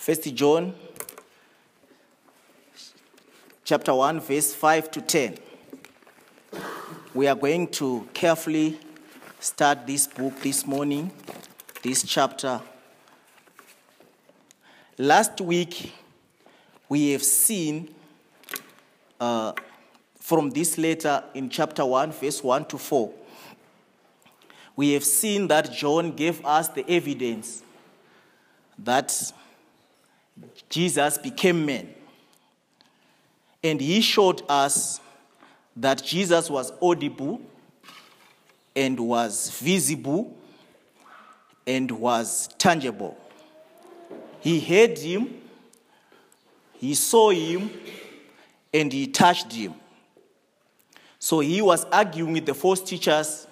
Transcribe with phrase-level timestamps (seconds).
[0.00, 0.72] First John
[3.64, 5.36] chapter 1 verse 5 to 10.
[7.12, 8.80] We are going to carefully
[9.40, 11.12] start this book this morning,
[11.82, 12.62] this chapter.
[14.96, 15.92] Last week
[16.88, 17.94] we have seen
[19.20, 19.52] uh,
[20.18, 23.12] from this letter in chapter 1 verse 1 to 4
[24.76, 27.62] we have seen that John gave us the evidence
[28.78, 29.32] that
[30.68, 31.94] Jesus became man.
[33.62, 35.00] And he showed us
[35.76, 37.40] that Jesus was audible
[38.74, 40.36] and was visible
[41.66, 43.16] and was tangible.
[44.40, 45.40] He heard him,
[46.74, 47.70] he saw him,
[48.72, 49.74] and he touched him.
[51.18, 53.46] So he was arguing with the false teachers.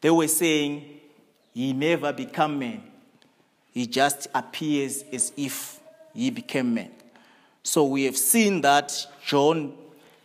[0.00, 1.00] They were saying
[1.52, 2.82] he never became man.
[3.72, 5.75] He just appears as if
[6.16, 6.90] he became man.
[7.62, 9.74] So we have seen that John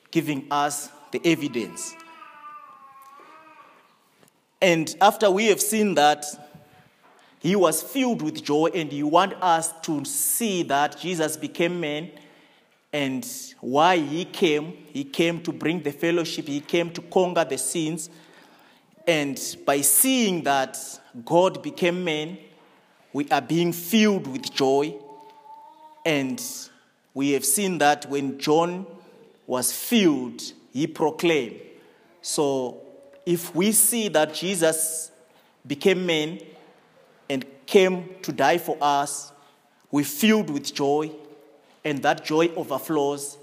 [0.10, 1.96] giving us the evidence.
[4.62, 6.26] And after we have seen that,
[7.40, 12.12] he was filled with joy and he want us to see that Jesus became man
[12.94, 13.28] and
[13.60, 14.74] why he came.
[14.94, 18.10] He came to bring the fellowship, he came to conquer the sins.
[19.08, 20.78] And by seeing that
[21.26, 22.38] God became man,
[23.14, 24.94] we are being filled with joy.
[26.06, 26.42] And
[27.14, 28.86] we have seen that when John
[29.48, 31.60] was filled, he proclaimed.
[32.22, 32.82] So
[33.26, 35.12] if we see that Jesus
[35.66, 36.40] became man
[37.30, 39.32] and came to die for us,
[39.92, 41.12] we're filled with joy,
[41.84, 43.38] and that joy overflows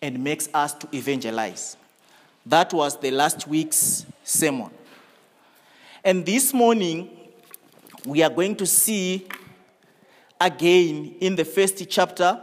[0.00, 1.76] and makes us to evangelize.
[2.44, 4.70] That was the last week's sermon.
[6.04, 7.10] And this morning,
[8.04, 9.28] we are going to see
[10.42, 12.40] again in the first chapter,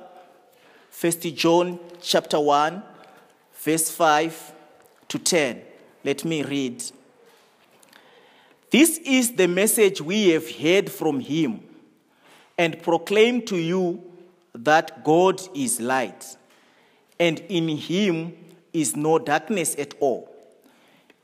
[0.89, 2.81] First John chapter 1,
[3.53, 4.53] verse 5
[5.09, 5.61] to 10.
[6.05, 6.81] Let me read.
[8.71, 11.61] This is the message we have heard from him
[12.57, 14.01] and proclaim to you
[14.53, 16.37] that God is light,
[17.19, 18.33] and in him
[18.71, 20.33] is no darkness at all.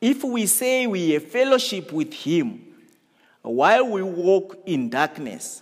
[0.02, 2.62] If we say we have fellowship with him
[3.41, 5.62] while we walk in darkness,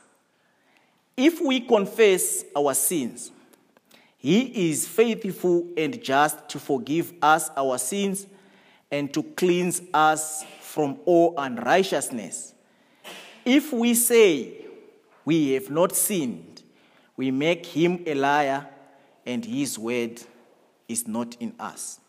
[1.15, 3.31] If we confess our sins,
[4.17, 8.27] he is faithful and just to forgive us our sins
[8.91, 12.53] and to cleanse us from all unrighteousness.
[13.43, 14.65] If we say
[15.25, 16.63] we have not sinned,
[17.17, 18.67] we make him a liar,
[19.25, 20.21] and his word
[20.87, 21.99] is not in us.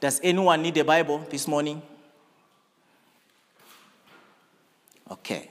[0.00, 1.82] Does anyone need a Bible this morning?
[5.10, 5.50] Okay.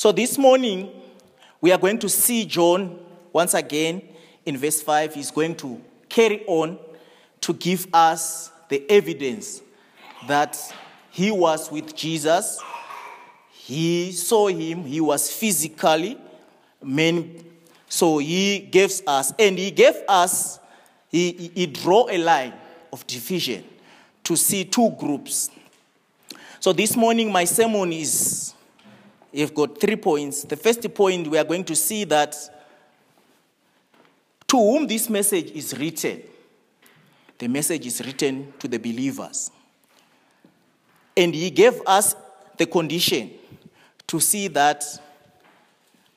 [0.00, 0.88] So this morning,
[1.60, 2.98] we are going to see John
[3.34, 4.00] once again
[4.46, 5.14] in verse 5.
[5.14, 5.78] He's going to
[6.08, 6.78] carry on
[7.42, 9.60] to give us the evidence
[10.26, 10.58] that
[11.10, 12.58] he was with Jesus.
[13.52, 16.16] He saw him, he was physically
[16.82, 17.44] man.
[17.86, 20.60] So he gives us, and he gave us,
[21.10, 22.54] he, he, draw a line
[22.90, 23.64] of division
[24.24, 25.50] to see two groups.
[26.58, 28.54] So this morning, my sermon is,
[29.32, 30.44] you've got three points.
[30.44, 32.36] The first point, we are going to see that
[34.48, 36.22] to whom this message is written,
[37.38, 39.50] the message is written to the believers.
[41.16, 42.16] And he gave us
[42.56, 43.30] the condition
[44.06, 44.84] to see that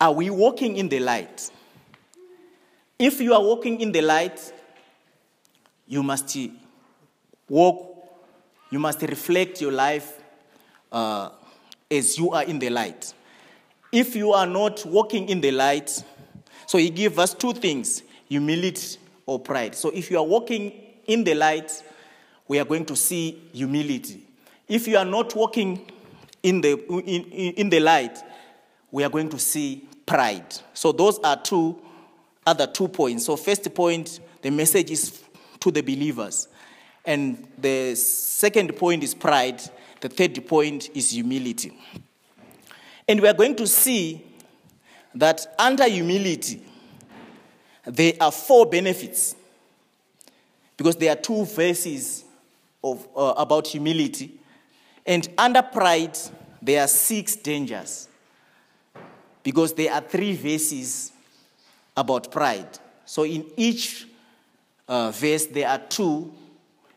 [0.02, 1.52] are we walking in the light?
[2.98, 4.52] If you are walking in the light,
[5.88, 6.36] you must
[7.48, 7.96] walk,
[8.70, 10.20] you must reflect your life
[10.92, 11.30] uh,
[11.94, 13.14] as you are in the light.
[13.92, 16.04] If you are not walking in the light,
[16.66, 19.76] so he gives us two things humility or pride.
[19.76, 20.74] So if you are walking
[21.06, 21.84] in the light,
[22.48, 24.24] we are going to see humility.
[24.68, 25.92] If you are not walking
[26.42, 26.74] in the,
[27.06, 28.18] in, in the light,
[28.92, 30.56] we are going to see pride.
[30.74, 31.80] So those are two
[32.46, 33.26] other two points.
[33.26, 35.22] So first point, the message is
[35.60, 36.48] to the believers.
[37.06, 39.62] And the second point is pride.
[40.04, 41.72] The third point is humility.
[43.08, 44.22] And we are going to see
[45.16, 46.62] that under humility,
[47.86, 49.34] there are four benefits
[50.76, 52.26] because there are two verses
[52.84, 54.38] of, uh, about humility.
[55.06, 56.20] And under pride,
[56.62, 58.10] there are six dangers
[59.42, 61.14] because there are three verses
[61.96, 62.78] about pride.
[63.06, 64.06] So in each
[64.86, 66.34] uh, verse, there are two.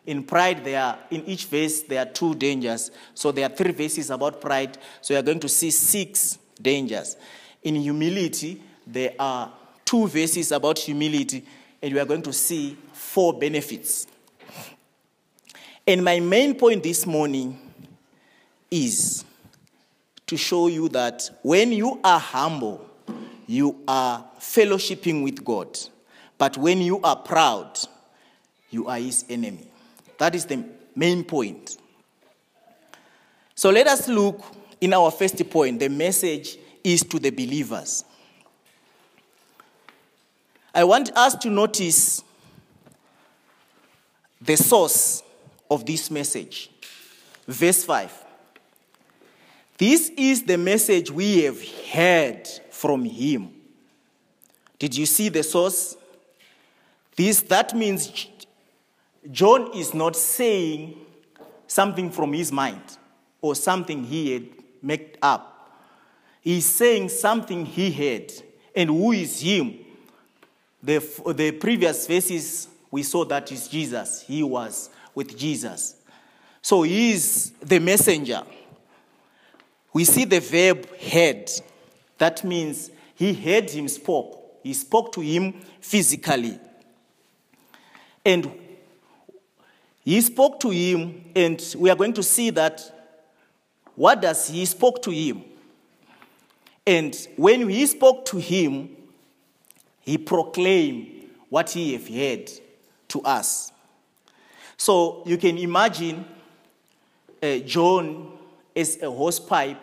[0.07, 2.91] In pride, there are, in each verse, there are two dangers.
[3.15, 4.79] So there are three verses about pride.
[5.01, 7.17] So you are going to see six dangers.
[7.63, 9.53] In humility, there are
[9.85, 11.45] two verses about humility,
[11.83, 14.07] and we are going to see four benefits.
[15.87, 17.59] And my main point this morning
[18.71, 19.25] is
[20.27, 22.85] to show you that when you are humble,
[23.47, 25.79] you are fellowshipping with God.
[26.39, 27.79] But when you are proud,
[28.71, 29.66] you are his enemy.
[30.19, 30.65] That is the
[30.95, 31.77] main point.
[33.55, 34.43] So let us look
[34.81, 35.81] in our first point.
[35.81, 38.05] The message is to the believers.
[40.75, 42.23] I want us to notice
[44.41, 45.23] the source
[45.71, 46.71] of this message.
[47.49, 48.13] Verse 5.
[49.79, 51.63] This is the message we have
[51.93, 53.51] heard from him.
[54.79, 55.97] Did you see the source?
[57.17, 58.27] This that means
[59.31, 60.97] John is not saying
[61.67, 62.83] something from his mind
[63.41, 64.47] or something he had
[64.83, 65.53] made up.
[66.41, 68.33] He's saying something he heard.
[68.75, 69.79] And who is him?
[70.83, 70.99] The,
[71.35, 74.23] the previous verses, we saw that is Jesus.
[74.23, 75.97] He was with Jesus.
[76.63, 78.43] So he is the messenger.
[79.93, 81.51] We see the verb heard.
[82.19, 84.61] That means he heard him spoke.
[84.63, 86.61] He spoke to him physically.
[88.25, 88.53] And
[90.07, 92.81] he spoke to him, and we are going to see that
[93.97, 95.43] what does he spoke to him?
[96.87, 98.89] And when he spoke to him,
[100.03, 101.09] he proclaimed
[101.49, 102.49] what he have heard
[103.09, 103.73] to us.
[104.77, 106.25] So you can imagine
[107.43, 108.31] uh, John
[108.77, 109.79] as a hosepipe.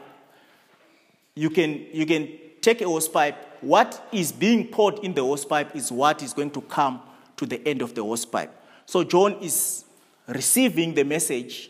[1.35, 2.29] You can, you can
[2.61, 3.35] take a hose pipe.
[3.59, 7.01] What is being poured in the hose pipe is what is going to come
[7.35, 8.57] to the end of the hose pipe.
[8.85, 9.83] So John is
[10.27, 11.69] receiving the message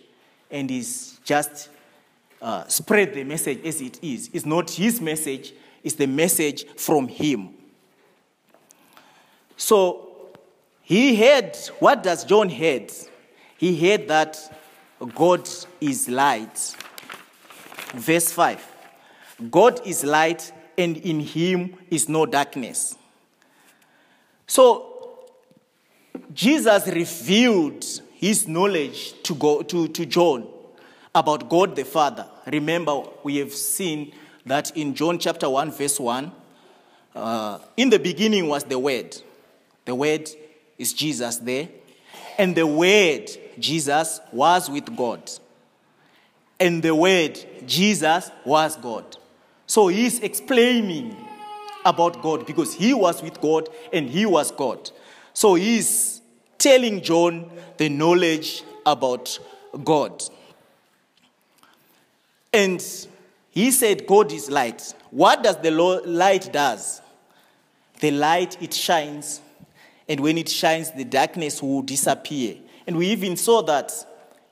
[0.52, 1.70] and is just
[2.42, 4.30] uh, spread the message as it is.
[4.34, 5.54] It's not his message,
[5.84, 7.50] it's the message from him.
[9.58, 10.32] So
[10.82, 12.92] he heard, what does John heard?
[13.58, 14.38] He heard that
[15.16, 15.50] God
[15.80, 16.76] is light.
[17.94, 18.70] Verse 5
[19.50, 22.98] God is light, and in him is no darkness.
[24.48, 24.94] So
[26.34, 27.84] Jesus revealed
[28.24, 30.48] his knowledge to, go, to, to John
[31.14, 32.26] about God the Father.
[32.48, 34.14] Remember, we have seen
[34.46, 36.32] that in John chapter 1, verse 1,
[37.16, 39.18] uh, in the beginning was the Word.
[39.84, 40.30] The Word
[40.78, 41.68] is Jesus there.
[42.38, 43.30] And the Word,
[43.60, 45.30] Jesus, was with God.
[46.62, 49.18] And the Word, Jesus, was God.
[49.68, 51.14] So he's explaining
[51.84, 54.92] about God because he was with God and he was God.
[55.34, 56.13] So he's
[56.64, 59.38] telling John the knowledge about
[59.84, 60.24] God.
[62.54, 62.82] And
[63.50, 64.94] he said God is light.
[65.12, 67.02] What does the light does?
[68.00, 69.42] The light it shines
[70.08, 72.56] and when it shines the darkness will disappear.
[72.88, 73.92] And we even saw that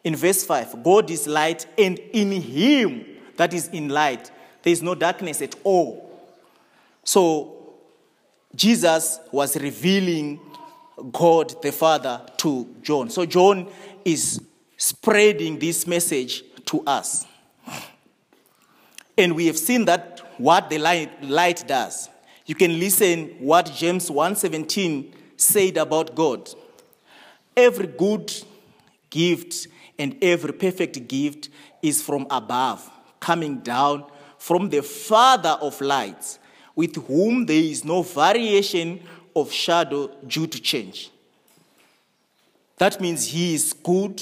[0.04, 0.84] in verse 5.
[0.84, 3.06] God is light and in him
[3.38, 4.32] that is in light
[4.64, 6.10] there is no darkness at all.
[7.04, 7.74] So
[8.56, 10.40] Jesus was revealing
[11.12, 13.10] God the Father to John.
[13.10, 13.68] So John
[14.06, 14.42] is
[14.78, 17.26] spreading this message to us.
[19.18, 22.10] And we have seen that what the light, light does.
[22.46, 26.50] You can listen what James 1:17 said about God.
[27.56, 28.34] Every good
[29.10, 29.68] gift
[30.00, 31.50] and every perfect gift
[31.82, 32.90] is from above,
[33.20, 34.06] coming down
[34.38, 36.40] from the Father of lights,
[36.76, 39.00] with whom there is no variation
[39.36, 41.12] of shadow due to change.
[42.78, 44.22] That means he is good,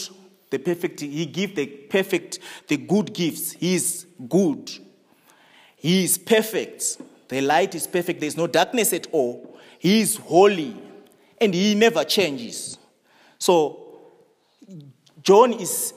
[0.50, 3.54] the perfect, he gives the perfect, the good gifts.
[3.54, 4.72] He is good.
[5.76, 6.98] He is perfect.
[7.30, 8.20] The light is perfect.
[8.20, 9.58] There's no darkness at all.
[9.78, 10.76] He is holy
[11.40, 12.78] and he never changes.
[13.38, 13.86] So,
[15.22, 15.94] John is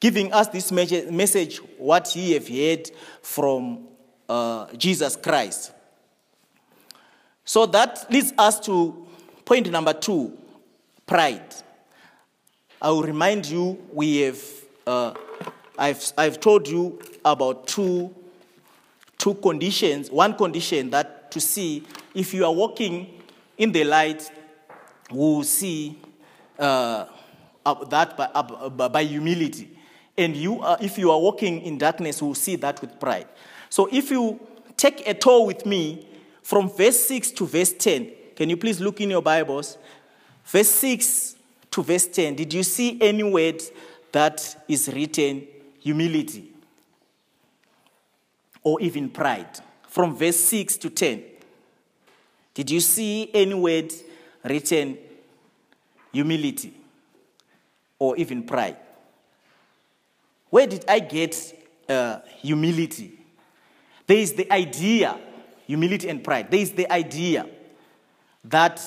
[0.00, 2.90] giving us this message, what he have heard
[3.22, 3.86] from
[4.28, 5.72] uh, Jesus Christ.
[7.44, 9.06] So that leads us to
[9.44, 10.36] point number two
[11.06, 11.54] pride.
[12.80, 14.42] I will remind you, we have,
[14.86, 15.14] uh,
[15.76, 18.14] I've, I've told you about two,
[19.18, 20.10] two conditions.
[20.10, 23.22] One condition that to see if you are walking
[23.58, 24.30] in the light,
[25.10, 25.98] we'll see
[26.58, 27.06] uh,
[27.88, 29.76] that by, by humility.
[30.16, 33.26] And you are, if you are walking in darkness, we'll see that with pride.
[33.68, 34.40] So if you
[34.76, 36.06] take a tour with me
[36.42, 39.78] from verse 6 to verse 10, can you please look in your Bibles?
[40.44, 41.36] Verse 6
[41.70, 43.62] to verse 10, did you see any word
[44.12, 45.46] that is written
[45.78, 46.50] humility
[48.62, 49.60] or even pride?
[49.88, 51.22] From verse 6 to 10,
[52.54, 53.92] did you see any word
[54.44, 54.98] written
[56.12, 56.74] humility
[57.98, 58.76] or even pride?
[60.48, 61.36] Where did I get
[61.88, 63.12] uh, humility?
[64.06, 65.16] There is the idea,
[65.70, 66.50] humility and pride.
[66.50, 67.46] There is the idea
[68.42, 68.82] that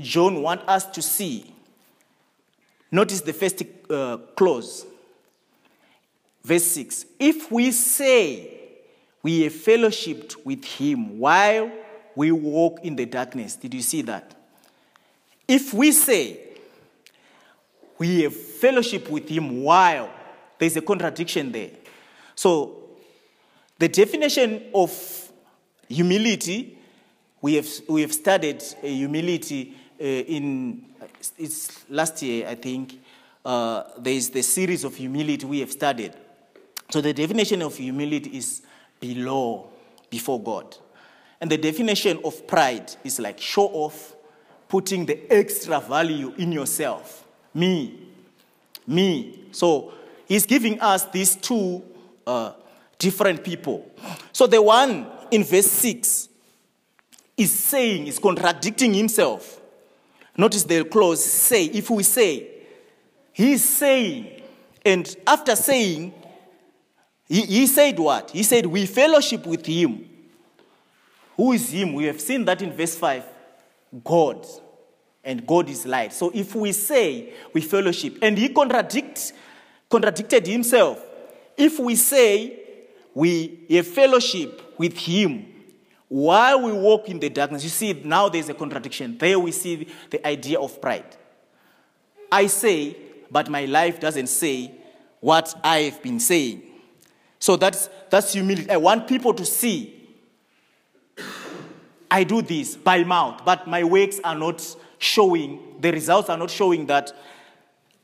[0.00, 1.52] John wants us to see.
[2.90, 4.86] Notice the first uh, clause,
[6.42, 7.04] verse 6.
[7.18, 8.60] If we say
[9.22, 11.70] we have fellowshipped with him while
[12.16, 14.34] we walk in the darkness, did you see that?
[15.46, 16.40] If we say
[17.98, 20.10] we have fellowship with him while,
[20.58, 21.70] there's a contradiction there.
[22.34, 22.78] So,
[23.78, 25.21] the definition of
[25.92, 26.78] humility
[27.42, 30.84] we have, we have studied uh, humility uh, in
[31.36, 33.00] it's last year, I think.
[33.44, 36.14] Uh, there is the series of humility we have studied.
[36.90, 38.62] So the definition of humility is
[39.00, 39.68] below,
[40.08, 40.76] before God.
[41.40, 44.14] And the definition of pride is like show off,
[44.68, 47.26] putting the extra value in yourself.
[47.52, 47.98] Me,
[48.86, 49.46] me.
[49.50, 49.92] So
[50.26, 51.82] he's giving us these two
[52.24, 52.52] uh,
[52.98, 53.90] different people.
[54.32, 56.28] So the one in verse 6
[57.36, 59.60] is saying, is contradicting himself.
[60.36, 62.48] Notice the clause say, if we say,
[63.32, 64.42] he's saying,
[64.84, 66.12] and after saying,
[67.28, 68.30] he, he said what?
[68.30, 70.06] He said, We fellowship with him.
[71.36, 71.94] Who is him?
[71.94, 73.24] We have seen that in verse 5.
[74.04, 74.46] God.
[75.24, 76.12] And God is light.
[76.12, 79.32] So if we say we fellowship, and he contradict,
[79.88, 81.02] contradicted himself,
[81.56, 82.61] if we say
[83.14, 85.46] we have fellowship with him,
[86.08, 89.16] while we walk in the darkness, you see, now there's a contradiction.
[89.16, 91.16] There we see the idea of pride.
[92.30, 92.96] I say,
[93.30, 94.72] but my life doesn't say
[95.20, 96.62] what I've been saying.
[97.38, 98.70] So that's, that's humility.
[98.70, 100.02] I want people to see
[102.12, 106.50] I do this by mouth, but my works are not showing, the results are not
[106.50, 107.10] showing that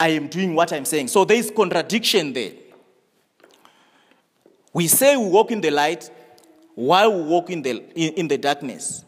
[0.01, 1.09] I am doing what I'm saying.
[1.09, 2.53] So there is contradiction there.
[4.73, 6.11] We say we walk in the light,
[6.75, 9.05] while we walk in the, in, in the darkness.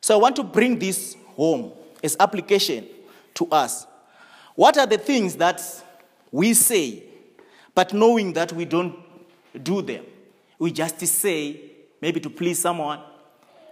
[0.00, 2.86] So I want to bring this home as application
[3.34, 3.86] to us.
[4.54, 5.62] What are the things that
[6.30, 7.04] we say,
[7.74, 8.96] but knowing that we don't
[9.62, 10.04] do them?
[10.58, 11.60] We just say,
[12.02, 13.00] maybe to please someone,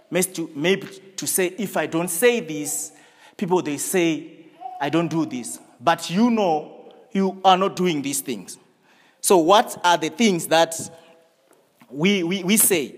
[0.09, 2.91] maybe to, maybe to say, if I don't say this,
[3.37, 4.47] people they say,
[4.81, 5.59] I don't do this.
[5.79, 8.57] But you know you are not doing these things.
[9.21, 10.75] So, what are the things that
[11.91, 12.95] we, we, we say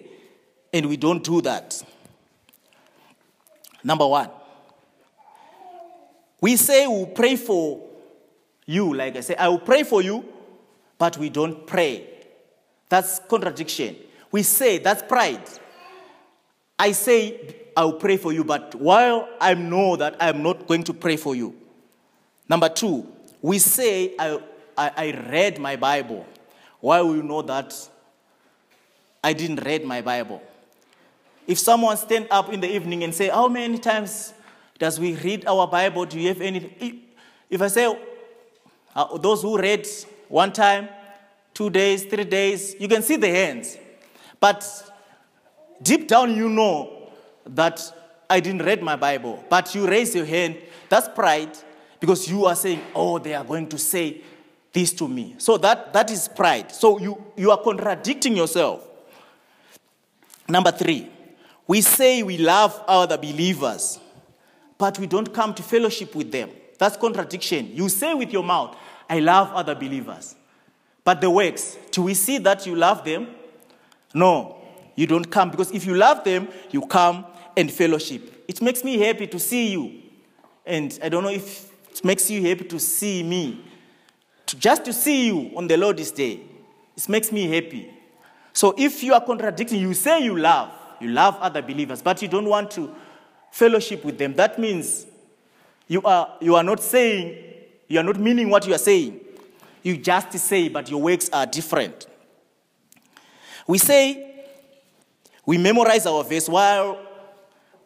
[0.73, 1.81] and we don't do that.
[3.83, 4.29] Number one,
[6.39, 7.87] we say we'll pray for
[8.65, 10.23] you, like I say, I will pray for you,
[10.97, 12.07] but we don't pray.
[12.89, 13.95] That's contradiction.
[14.31, 15.41] We say that's pride.
[16.77, 20.93] I say I'll pray for you, but while I know that I'm not going to
[20.93, 21.55] pray for you.
[22.49, 23.07] Number two,
[23.41, 24.39] we say I,
[24.77, 26.25] I, I read my Bible,
[26.79, 27.73] while we know that
[29.23, 30.41] I didn't read my Bible.
[31.47, 34.33] If someone stand up in the evening and say, how many times
[34.79, 36.05] does we read our Bible?
[36.05, 37.03] Do you have any?
[37.49, 37.99] If I say,
[38.95, 39.87] uh, those who read
[40.27, 40.89] one time,
[41.53, 43.77] two days, three days, you can see the hands.
[44.39, 44.65] But
[45.81, 47.09] deep down, you know
[47.45, 47.81] that
[48.29, 49.43] I didn't read my Bible.
[49.49, 50.57] But you raise your hand,
[50.89, 51.57] that's pride,
[51.99, 54.21] because you are saying, oh, they are going to say
[54.73, 55.35] this to me.
[55.37, 56.71] So that, that is pride.
[56.71, 58.87] So you, you are contradicting yourself.
[60.51, 61.09] Number three,
[61.65, 64.01] we say we love other believers,
[64.77, 66.49] but we don't come to fellowship with them.
[66.77, 67.73] That's contradiction.
[67.73, 68.75] You say with your mouth,
[69.09, 70.35] I love other believers.
[71.05, 73.29] But the works, do we see that you love them?
[74.13, 74.57] No,
[74.95, 78.43] you don't come because if you love them, you come and fellowship.
[78.45, 80.01] It makes me happy to see you.
[80.65, 83.63] And I don't know if it makes you happy to see me.
[84.47, 86.41] To, just to see you on the Lord's day,
[86.97, 87.89] it makes me happy.
[88.53, 92.27] So if you are contradicting, you say you love, you love other believers, but you
[92.27, 92.93] don't want to
[93.51, 94.33] fellowship with them.
[94.35, 95.05] That means
[95.87, 97.37] you are, you are not saying,
[97.87, 99.19] you are not meaning what you are saying.
[99.83, 102.07] You just say, but your works are different.
[103.67, 104.45] We say
[105.45, 106.99] we memorize our verse while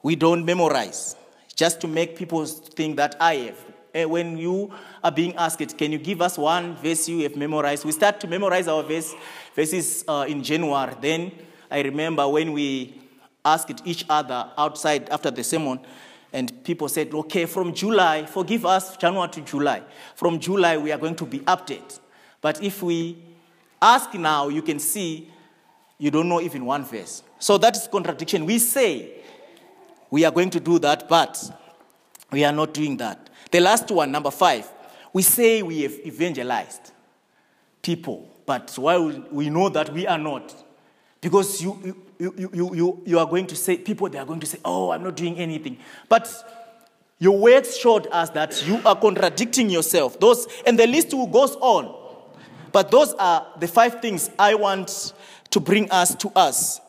[0.04, 1.16] we don't memorize.
[1.56, 3.75] just to make people think that I have.
[3.96, 4.70] Eh, When you
[5.02, 7.86] are being asked, can you give us one verse you have memorized?
[7.86, 9.16] We start to memorize our verse,
[9.56, 10.94] verses uh, in January.
[11.00, 11.32] Then
[11.72, 13.02] I remember when we
[13.46, 15.80] asked each other outside after the sermon,
[16.34, 19.82] and people said, okay, from July, forgive us, January to July.
[20.16, 21.98] From July, we are going to be updated.
[22.42, 23.18] But if we
[23.82, 25.32] ask now, you can see
[25.98, 27.24] you don't know even one verse.
[27.40, 28.46] So that is contradiction.
[28.46, 29.22] We say
[30.12, 31.42] we are going to do that, but
[32.30, 33.30] we are not doing that.
[33.56, 34.70] The last one, number five,
[35.14, 36.92] we say we have evangelized
[37.82, 38.98] people, but why
[39.32, 40.54] we know that we are not,
[41.22, 44.46] because you, you, you, you, you, are going to say, people, they are going to
[44.46, 45.78] say, oh, I'm not doing anything.
[46.10, 46.30] But
[47.18, 50.20] your words showed us that you are contradicting yourself.
[50.20, 51.96] Those, and the list goes on.
[52.74, 55.14] But those are the five things I want
[55.52, 56.82] to bring us to us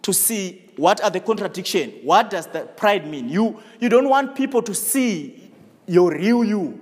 [0.00, 1.90] to see what are the contradiction.
[2.02, 3.28] What does the pride mean?
[3.28, 5.43] You, you don't want people to see
[5.86, 6.80] your real you.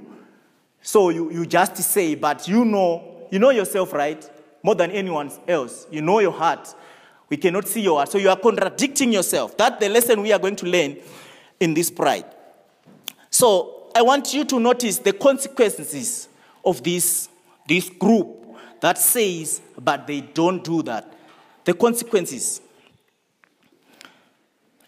[0.81, 4.29] So you, you just say, but you know, you know yourself, right?
[4.63, 5.87] More than anyone else.
[5.91, 6.75] You know your heart.
[7.29, 8.11] We cannot see your heart.
[8.11, 9.57] So you are contradicting yourself.
[9.57, 10.97] That's the lesson we are going to learn
[11.61, 12.27] in this pride.
[13.31, 16.29] So I want you to notice the consequences
[16.65, 17.29] of this,
[17.67, 21.13] this group that says, but they don't do that.
[21.65, 22.61] The consequences.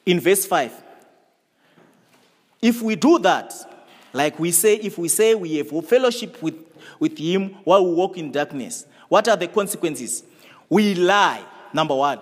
[0.04, 0.82] In verse 5.
[2.60, 3.52] If we do that,
[4.14, 6.54] like we say, if we say we have fellowship with,
[7.00, 10.22] with him while we walk in darkness, what are the consequences?
[10.70, 12.20] We lie, number one,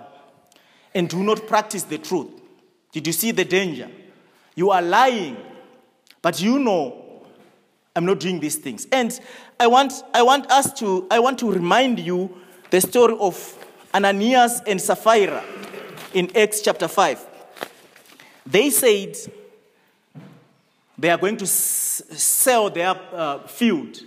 [0.95, 2.29] and do not practice the truth.
[2.93, 3.91] Did you see the danger?
[4.55, 5.37] You are lying,
[6.23, 7.25] but you know
[7.95, 8.87] I'm not doing these things.
[8.91, 9.19] And
[9.61, 12.35] I want, I want us to, I want to remind you
[12.71, 13.59] the story of
[13.95, 15.45] Ananias and Sapphira
[16.15, 17.27] in Acts chapter 5.
[18.47, 19.15] They said
[21.03, 23.99] they are going to sell their uh, field.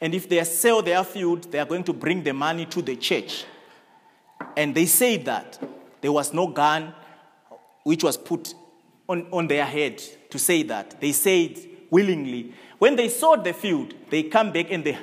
[0.00, 2.94] And if they sell their field, they are going to bring the money to the
[2.94, 3.44] church.
[4.56, 5.58] And they said that
[6.00, 6.94] there was no gun
[7.82, 8.54] which was put
[9.08, 10.00] on, on their head
[10.30, 11.00] to say that.
[11.00, 11.58] They said
[11.90, 12.54] willingly.
[12.78, 14.96] When they sold the field, they come back and they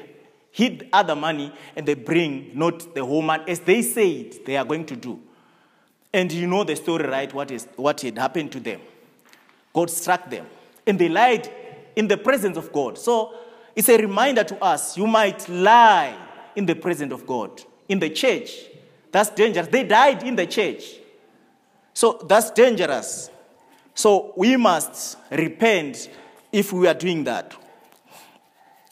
[0.51, 4.65] hid other money and they bring not the whole money as they said they are
[4.65, 5.19] going to do.
[6.13, 7.34] And you know the story, right?
[7.34, 8.80] What, is, what had happened to them.
[9.73, 10.45] God struck them.
[10.88, 11.52] And they lied
[11.95, 12.97] in the presence of God.
[12.97, 13.34] So
[13.76, 16.17] it's a reminder to us you might lie
[16.56, 18.50] in the presence of God, in the church.
[19.12, 19.67] That's dangerous.
[19.67, 20.84] They died in the church.
[21.93, 23.30] So that's dangerous.
[23.93, 26.10] So we must repent
[26.52, 27.56] if we are doing that.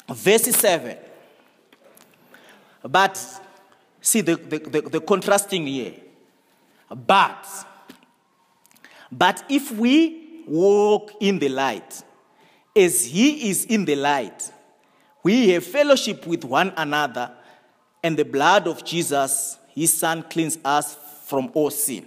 [0.09, 0.97] Verse 7.
[2.83, 3.41] But
[4.01, 5.93] see the, the, the, the contrasting here.
[6.89, 7.45] But,
[9.11, 12.03] but if we walk in the light,
[12.75, 14.51] as he is in the light,
[15.23, 17.31] we have fellowship with one another,
[18.03, 22.05] and the blood of Jesus, his son, cleans us from all sin.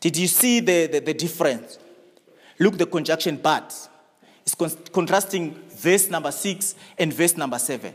[0.00, 1.78] Did you see the, the, the difference?
[2.58, 3.88] Look, the conjunction but.
[4.44, 7.94] It's con- contrasting verse number six and verse number seven.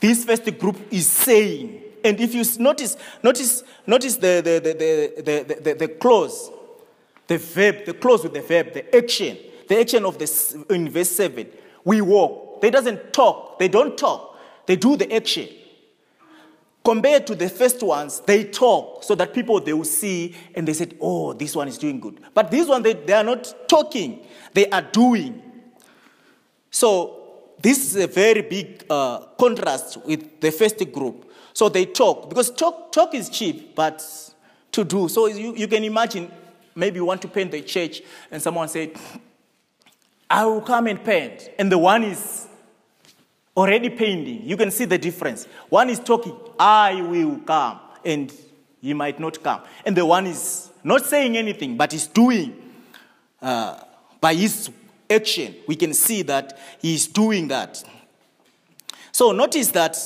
[0.00, 5.22] This first group is saying, and if you notice, notice, notice the, the, the, the,
[5.22, 6.50] the, the, the clause,
[7.30, 9.38] the verb, the clause with the verb, the action,
[9.68, 11.46] the action of this in verse 7.
[11.84, 12.60] We walk.
[12.60, 13.56] They doesn't talk.
[13.60, 14.36] They don't talk.
[14.66, 15.48] They do the action.
[16.84, 20.72] Compared to the first ones, they talk so that people they will see and they
[20.72, 22.20] said, oh, this one is doing good.
[22.34, 25.40] But this one, they, they are not talking, they are doing.
[26.72, 31.30] So this is a very big uh, contrast with the first group.
[31.52, 34.04] So they talk because talk, talk is cheap, but
[34.72, 35.08] to do.
[35.08, 36.28] So you, you can imagine
[36.74, 38.92] maybe you want to paint the church and someone said,
[40.28, 41.50] I will come and paint.
[41.58, 42.46] And the one is
[43.56, 44.42] already painting.
[44.44, 45.46] You can see the difference.
[45.68, 48.32] One is talking, I will come, and
[48.80, 49.62] he might not come.
[49.84, 52.56] And the one is not saying anything, but is doing
[53.42, 53.82] uh,
[54.20, 54.70] by his
[55.10, 55.56] action.
[55.66, 57.82] We can see that he is doing that.
[59.12, 59.98] So notice that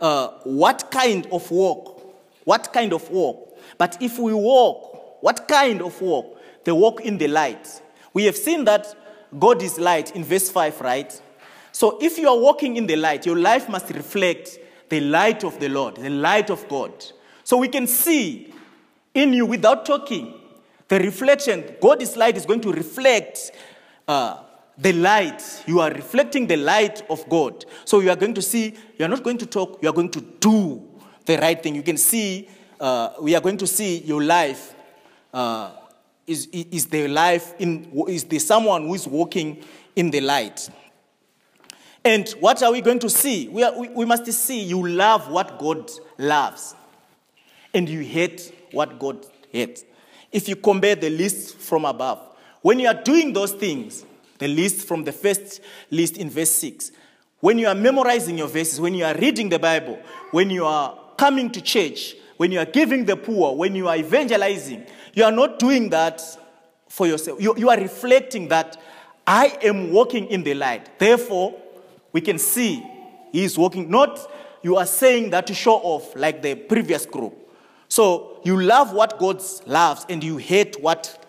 [0.00, 2.14] uh, what kind of walk?
[2.44, 3.58] What kind of walk?
[3.78, 4.91] But if we walk,
[5.22, 6.38] what kind of walk?
[6.64, 7.80] The walk in the light.
[8.12, 8.94] We have seen that
[9.38, 11.22] God is light in verse 5, right?
[11.70, 14.58] So if you are walking in the light, your life must reflect
[14.90, 16.92] the light of the Lord, the light of God.
[17.44, 18.52] So we can see
[19.14, 20.34] in you without talking.
[20.88, 23.52] The reflection, God's light is going to reflect
[24.06, 24.42] uh,
[24.76, 25.62] the light.
[25.66, 27.64] You are reflecting the light of God.
[27.84, 30.10] So you are going to see, you are not going to talk, you are going
[30.10, 30.82] to do
[31.24, 31.76] the right thing.
[31.76, 32.48] You can see,
[32.80, 34.74] uh, we are going to see your life
[35.32, 35.70] uh,
[36.26, 39.62] is, is the life in is the someone who is walking
[39.96, 40.68] in the light.
[42.04, 43.48] And what are we going to see?
[43.48, 46.74] We, are, we, we must see you love what God loves,
[47.72, 49.84] and you hate what God hates.
[50.32, 52.20] If you compare the list from above,
[52.62, 54.04] when you are doing those things,
[54.38, 56.90] the list from the first list in verse 6,
[57.40, 59.98] when you are memorizing your verses, when you are reading the Bible,
[60.30, 63.96] when you are coming to church, when you are giving the poor, when you are
[63.96, 66.22] evangelizing, you are not doing that
[66.88, 67.40] for yourself.
[67.40, 68.80] You, you are reflecting that
[69.26, 70.98] I am walking in the light.
[70.98, 71.54] Therefore,
[72.12, 72.84] we can see
[73.30, 73.90] he is walking.
[73.90, 74.30] Not
[74.62, 77.34] you are saying that to show off like the previous group.
[77.88, 81.26] So you love what God loves and you hate what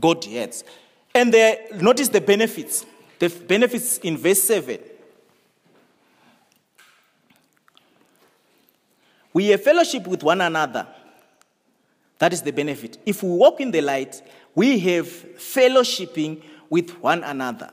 [0.00, 0.64] God hates.
[1.14, 2.84] And there, notice the benefits.
[3.18, 4.78] The benefits in verse 7.
[9.34, 10.86] We have fellowship with one another.
[12.18, 12.98] That is the benefit.
[13.04, 14.22] If we walk in the light,
[14.54, 17.70] we have fellowshipping with one another.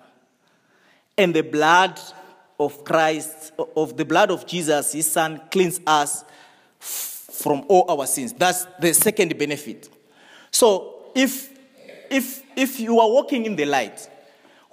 [1.18, 2.00] And the blood
[2.60, 6.26] of Christ, of the blood of Jesus, his son, cleans us
[6.80, 8.34] from all our sins.
[8.34, 9.90] That's the second benefit.
[10.50, 11.50] So if
[12.10, 14.10] if if you are walking in the light,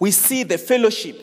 [0.01, 1.17] we see the fellowship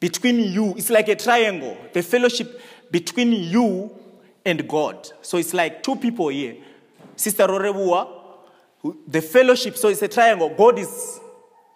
[0.00, 0.74] between you.
[0.76, 1.76] It's like a triangle.
[1.92, 4.01] The fellowship between you
[4.44, 5.10] and God.
[5.22, 6.56] So it's like two people here.
[7.16, 8.08] Sister Rorebua,
[9.06, 10.52] the fellowship, so it's a triangle.
[10.56, 11.20] God is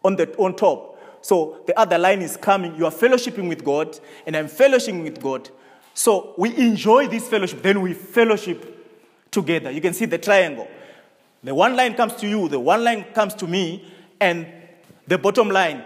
[0.04, 0.98] on, the, on top.
[1.20, 2.74] So the other line is coming.
[2.76, 5.50] You are fellowshipping with God, and I'm fellowshipping with God.
[5.94, 8.72] So we enjoy this fellowship, then we fellowship
[9.30, 9.70] together.
[9.70, 10.68] You can see the triangle.
[11.42, 14.46] The one line comes to you, the one line comes to me, and
[15.06, 15.82] the bottom line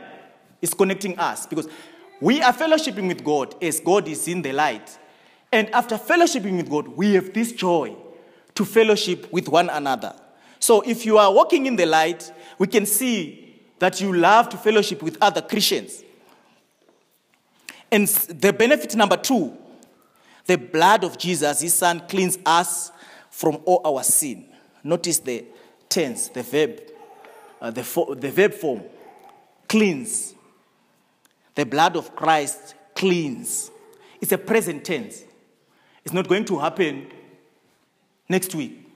[0.62, 1.68] is connecting us because
[2.20, 4.98] we are fellowshipping with God as God is in the light.
[5.52, 7.96] And after fellowshipping with God, we have this joy
[8.54, 10.14] to fellowship with one another.
[10.58, 14.56] So if you are walking in the light, we can see that you love to
[14.56, 16.04] fellowship with other Christians.
[17.90, 19.56] And the benefit number two
[20.46, 22.90] the blood of Jesus, his son, cleans us
[23.30, 24.46] from all our sin.
[24.82, 25.44] Notice the
[25.88, 26.80] tense, the verb,
[27.60, 28.82] uh, the, fo- the verb form
[29.68, 30.34] cleans.
[31.54, 33.70] The blood of Christ cleans.
[34.20, 35.22] It's a present tense.
[36.04, 37.06] It's not going to happen
[38.28, 38.86] next week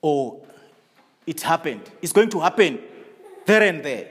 [0.00, 0.40] or
[1.26, 1.82] it happened.
[2.00, 2.80] It's going to happen
[3.46, 4.08] there and there.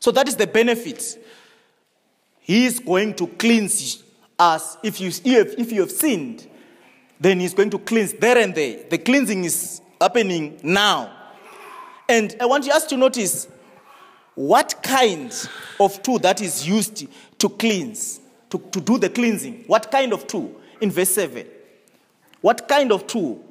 [0.00, 1.18] So that is the benefit.
[2.40, 4.02] He is going to cleanse
[4.38, 4.76] us.
[4.82, 6.46] If you, if, if you have sinned,
[7.18, 8.84] then he's going to cleanse there and there.
[8.88, 11.12] The cleansing is happening now.
[12.08, 13.48] And I want you us to notice
[14.34, 15.32] what kind
[15.80, 17.06] of tool that is used
[17.38, 19.64] to cleanse, to, to do the cleansing.
[19.66, 20.60] What kind of tool?
[20.80, 21.46] In verse 7.
[22.40, 23.44] What kind of tool?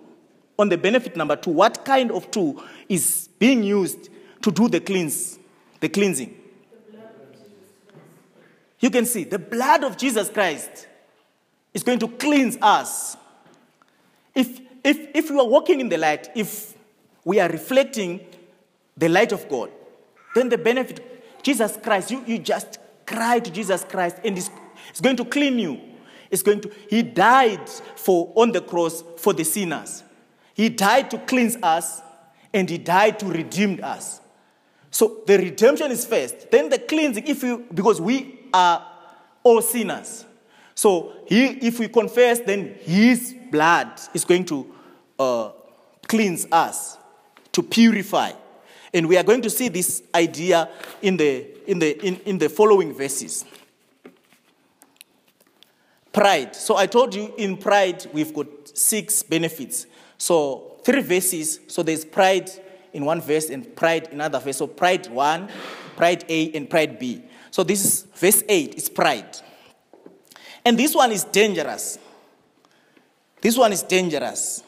[0.58, 4.10] On the benefit number two, what kind of tool is being used
[4.42, 5.38] to do the cleanse,
[5.82, 6.34] the cleansing?
[8.80, 10.88] You can see the blood of Jesus Christ
[11.74, 13.18] is going to cleanse us.
[14.34, 16.74] If, if, if we are walking in the light, if
[17.24, 18.26] we are reflecting
[18.96, 19.72] the light of God,
[20.36, 24.50] then the benefit, Jesus Christ, you, you just cry to Jesus Christ and it's,
[24.90, 25.82] it's going to clean you.
[26.32, 30.04] It's going to, he died for on the cross for the sinners.
[30.54, 32.02] He died to cleanse us
[32.54, 34.22] and he died to redeem us.
[34.90, 36.50] So the redemption is first.
[36.52, 38.86] Then the cleansing, if you because we are
[39.44, 40.26] all sinners.
[40.74, 44.74] So he, if we confess, then his blood is going to
[45.20, 45.52] uh,
[46.08, 46.98] cleanse us,
[47.52, 48.32] to purify.
[48.94, 50.70] And we are going to see this idea
[51.02, 53.46] in the, in the, in, in the following verses.
[56.16, 56.56] Pride.
[56.56, 58.48] So I told you in pride, we've got
[58.78, 59.86] six benefits.
[60.18, 61.60] So three verses.
[61.68, 62.50] So there's pride
[62.94, 64.56] in one verse and pride in another verse.
[64.56, 65.50] So pride one,
[65.98, 67.22] pride A, and pride B.
[67.52, 69.38] So this is verse 8, it's pride.
[70.64, 72.00] And this one is dangerous.
[73.42, 74.64] This one is dangerous.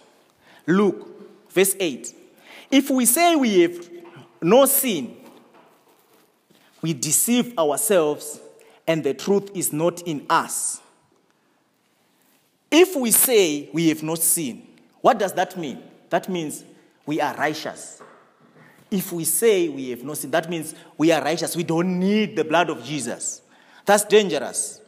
[0.65, 2.13] Look, verse 8.
[2.71, 3.89] If we say we have
[4.41, 5.15] no sin,
[6.81, 8.41] we deceive ourselves
[8.86, 10.81] and the truth is not in us.
[12.69, 14.67] If we say we have not sinned,
[15.01, 15.82] what does that mean?
[16.10, 16.63] That means
[17.06, 18.01] we are righteous.
[18.89, 21.56] If we say we have no sin, that means we are righteous.
[21.56, 23.41] We don't need the blood of Jesus.
[23.86, 24.82] That's dangerous.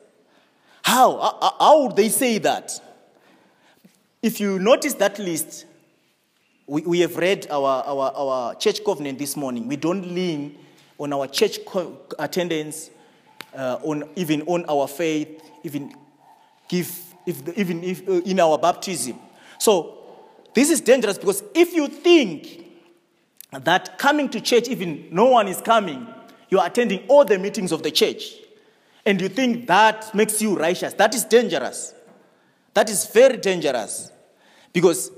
[0.81, 1.55] How?
[1.59, 2.71] How would they say that?
[4.21, 5.65] If you notice that list,
[6.67, 9.67] we, we have read our, our, our church covenant this morning.
[9.67, 10.57] We don't lean
[10.97, 12.91] on our church co- attendance,
[13.55, 15.95] uh, on, even on our faith, even
[16.67, 16.93] give,
[17.29, 19.17] if the, even if, uh, in our baptism.
[19.57, 19.97] So
[20.53, 22.65] this is dangerous because if you think
[23.51, 26.07] that coming to church, even no one is coming,
[26.49, 28.33] you are attending all the meetings of the church,
[29.05, 30.93] and you think that makes you righteous.
[30.93, 31.93] That is dangerous.
[32.73, 34.11] That is very dangerous.
[34.73, 35.11] Because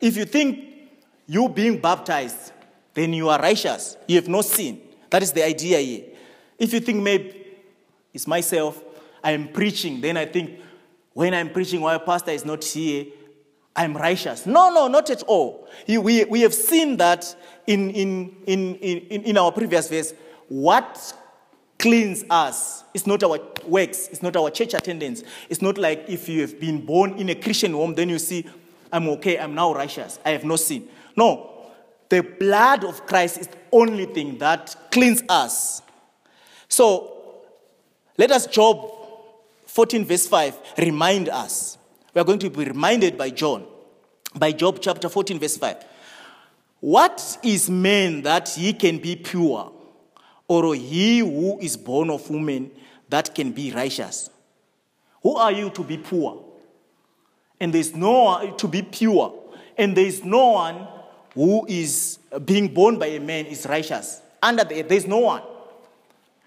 [0.00, 0.64] if you think
[1.26, 2.52] you being baptized,
[2.94, 3.96] then you are righteous.
[4.06, 4.80] You have no sin.
[5.10, 6.04] That is the idea here.
[6.58, 7.46] If you think maybe
[8.12, 8.82] it's myself,
[9.22, 10.60] I am preaching, then I think
[11.14, 13.06] when I'm preaching while pastor is not here,
[13.74, 14.46] I'm righteous.
[14.46, 15.68] No, no, not at all.
[15.88, 17.34] We, we have seen that
[17.66, 20.12] in, in, in, in, in our previous verse.
[20.48, 21.14] What
[21.78, 25.24] cleans us it's not our works, it's not our church attendance.
[25.50, 28.46] It's not like if you have been born in a Christian home, then you see,
[28.92, 30.88] I'm okay, I'm now righteous, I have no sin.
[31.16, 31.72] No,
[32.08, 35.82] the blood of Christ is the only thing that cleans us.
[36.68, 37.42] So
[38.16, 39.03] let us, Job
[39.74, 41.78] 14, verse 5, remind us.
[42.14, 43.66] We are going to be reminded by John,
[44.32, 45.84] by Job chapter 14, verse 5.
[46.78, 49.72] What is man that he can be pure,
[50.46, 52.70] or he who is born of woman
[53.08, 54.30] that can be righteous?
[55.24, 56.44] Who are you to be poor?
[57.58, 59.34] And there's no to be pure,
[59.76, 60.86] and there's no one
[61.34, 64.22] who is being born by a man is righteous.
[64.40, 65.42] Under the, there's no one.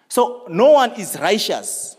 [0.08, 1.97] So no one is righteous.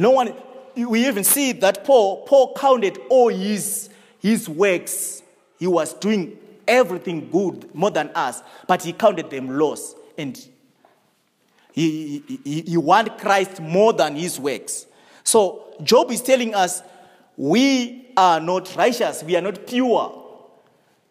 [0.00, 0.32] No one.
[0.74, 5.22] We even see that Paul, Paul counted all his, his works.
[5.58, 9.94] He was doing everything good more than us, but he counted them loss.
[10.16, 10.38] And
[11.72, 14.86] he, he, he wanted Christ more than his works.
[15.22, 16.82] So Job is telling us
[17.36, 20.16] we are not righteous, we are not pure.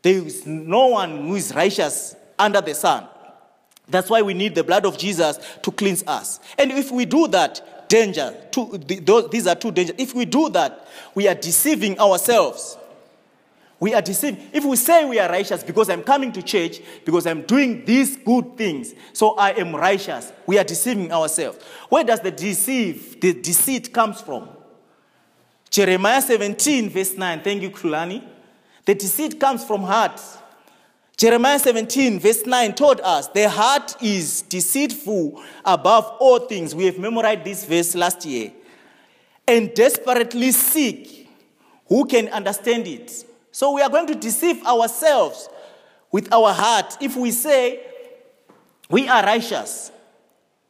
[0.02, 3.08] There is no one who is righteous under the sun.
[3.88, 6.40] That's why we need the blood of Jesus to cleanse us.
[6.58, 9.96] And if we do that, danger, two, those, these are two dangers.
[9.98, 12.78] If we do that, we are deceiving ourselves.
[13.80, 14.50] We are deceiving.
[14.54, 18.16] If we say we are righteous because I'm coming to church, because I'm doing these
[18.18, 21.64] good things, so I am righteous, we are deceiving ourselves.
[21.90, 24.50] Where does the deceive, the deceit comes from?
[25.70, 27.42] Jeremiah 17, verse 9.
[27.42, 28.24] Thank you, Kulani.
[28.86, 30.20] The deceit comes from heart.
[31.20, 36.74] Jeremiah 17, verse 9 told us the heart is deceitful above all things.
[36.74, 38.54] We have memorized this verse last year.
[39.46, 41.30] And desperately seek
[41.90, 43.26] who can understand it.
[43.52, 45.50] So we are going to deceive ourselves
[46.10, 47.82] with our heart if we say
[48.90, 49.92] we are righteous.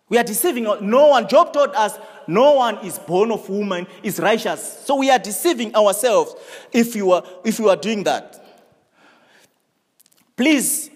[0.09, 1.27] We are deceiving no one.
[1.27, 4.81] Job told us no one is born of woman is righteous.
[4.83, 6.33] So we are deceiving ourselves
[6.73, 8.38] if you are, if you are doing that.
[10.39, 10.89] Please,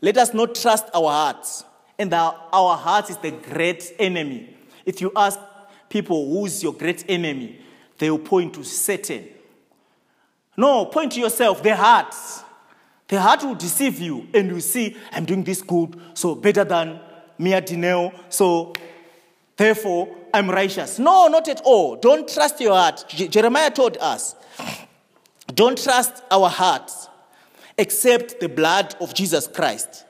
[0.00, 1.64] let us not trust our hearts.
[1.98, 4.56] And our, our is the great enemy.
[4.86, 5.38] If you ask
[5.90, 7.60] people who's your great enemy,
[7.98, 9.28] they will point to Satan.
[10.56, 12.14] No, point to yourself, the heart.
[13.06, 17.00] The heart will deceive you, and you see, I'm doing this good, so better than
[17.36, 18.72] Mia Dineo, so
[19.58, 20.98] therefore I'm righteous.
[20.98, 21.96] No, not at all.
[21.96, 23.04] Don't trust your heart.
[23.10, 24.36] Jeremiah told us,
[25.54, 27.09] don't trust our hearts
[27.80, 30.04] except the blood of Jesus Christ.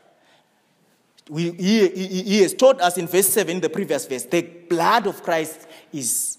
[1.29, 5.07] We, he, he, he, has taught us in verse 7, the previous verse, the blood
[5.07, 6.39] of Christ is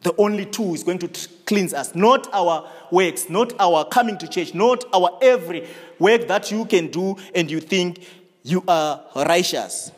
[0.00, 4.26] the only tool is going to cleanse us, not our works, not our coming to
[4.26, 8.06] church, not our every work that you can do and you think
[8.42, 9.92] you are righteous.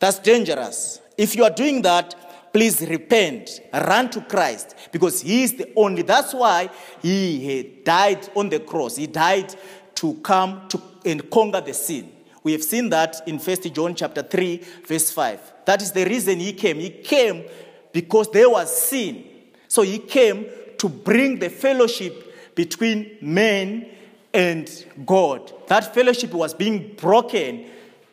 [0.00, 1.00] That's dangerous.
[1.16, 6.02] If you are doing that, please repent, run to Christ because He is the only.
[6.02, 6.70] That's why
[7.02, 8.96] He died on the cross.
[8.96, 9.54] He died
[9.96, 12.10] to come to and conquer the sin.
[12.42, 15.52] We have seen that in 1 John chapter 3, verse 5.
[15.64, 16.78] That is the reason He came.
[16.78, 17.44] He came
[17.92, 19.24] because there was sin.
[19.68, 20.46] So He came
[20.78, 23.86] to bring the fellowship between men
[24.32, 24.70] and
[25.06, 25.52] God.
[25.68, 27.66] That fellowship was being broken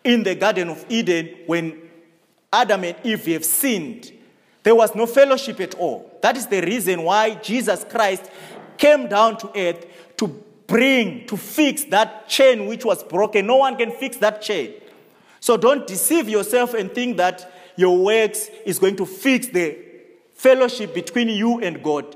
[0.03, 1.77] in the Garden of Eden when
[2.51, 4.11] Adam and Eve have sinned.
[4.63, 6.17] There was no fellowship at all.
[6.21, 8.29] That is the reason why Jesus Christ
[8.77, 9.85] came down to earth
[10.17, 13.45] to bring, to fix that chain which was broken.
[13.45, 14.73] No one can fix that chain.
[15.41, 19.77] So don't deceive yourself and think that your works is going to fix the
[20.33, 22.15] fellowship between you and God.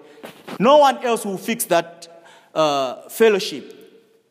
[0.57, 3.73] No one else will fix that uh, fellowship.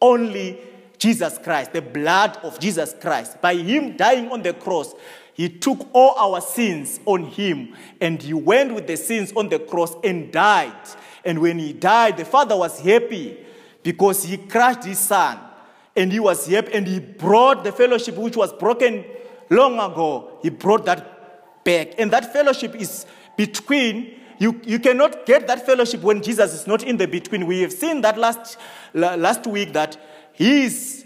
[0.01, 0.59] Only
[0.97, 3.43] Jesus Christ, the blood of Jesus Christ.
[3.43, 4.95] By Him dying on the cross,
[5.35, 9.59] he took all our sins on him and he went with the sins on the
[9.59, 10.73] cross and died.
[11.25, 13.45] And when he died, the father was happy
[13.85, 15.39] because he crushed his son
[15.95, 19.05] and he was happy and he brought the fellowship which was broken
[19.51, 20.39] long ago.
[20.43, 21.95] He brought that back.
[21.99, 26.83] And that fellowship is between you, you cannot get that fellowship when Jesus is not
[26.83, 27.47] in the between.
[27.47, 28.59] We have seen that last,
[28.93, 29.97] last week that
[30.33, 31.05] he is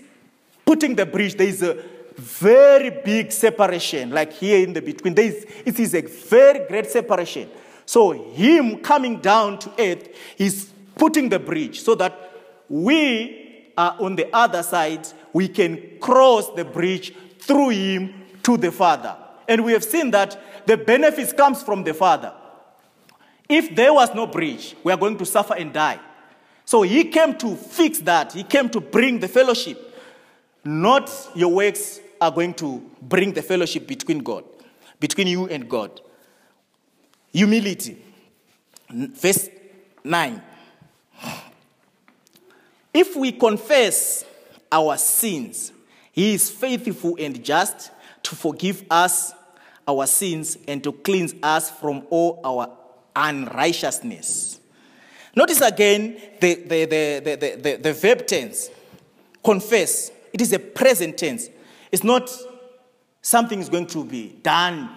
[0.65, 1.83] putting the bridge, there is a
[2.17, 5.15] very big separation, like here in the between.
[5.15, 7.51] There is, it is a very great separation.
[7.87, 12.28] So, him coming down to earth is putting the bridge so that
[12.69, 18.73] we are on the other side, we can cross the bridge through him to the
[18.73, 19.17] Father.
[19.47, 22.33] And we have seen that the benefits comes from the Father.
[23.49, 25.99] If there was no bridge, we are going to suffer and die.
[26.65, 28.35] So he came to fix that.
[28.35, 29.97] He came to bring the fellowship.
[30.65, 34.45] Not your works are going to bring the fellowship between God,
[35.01, 36.01] between you and God.
[37.33, 37.97] Humility.
[38.91, 39.49] Verse
[40.05, 40.43] 9.
[42.99, 44.25] If we confess
[44.73, 45.71] our sins,
[46.11, 47.93] he is faithful and just
[48.25, 49.33] to forgive us
[49.87, 52.77] our sins and to cleanse us from all our
[53.15, 54.59] unrighteousness.
[55.37, 58.69] Notice again the, the, the, the, the, the verb tense,
[59.45, 60.11] confess.
[60.33, 61.51] It is a present tense.
[61.93, 62.29] It's not
[63.23, 64.91] something is going to be done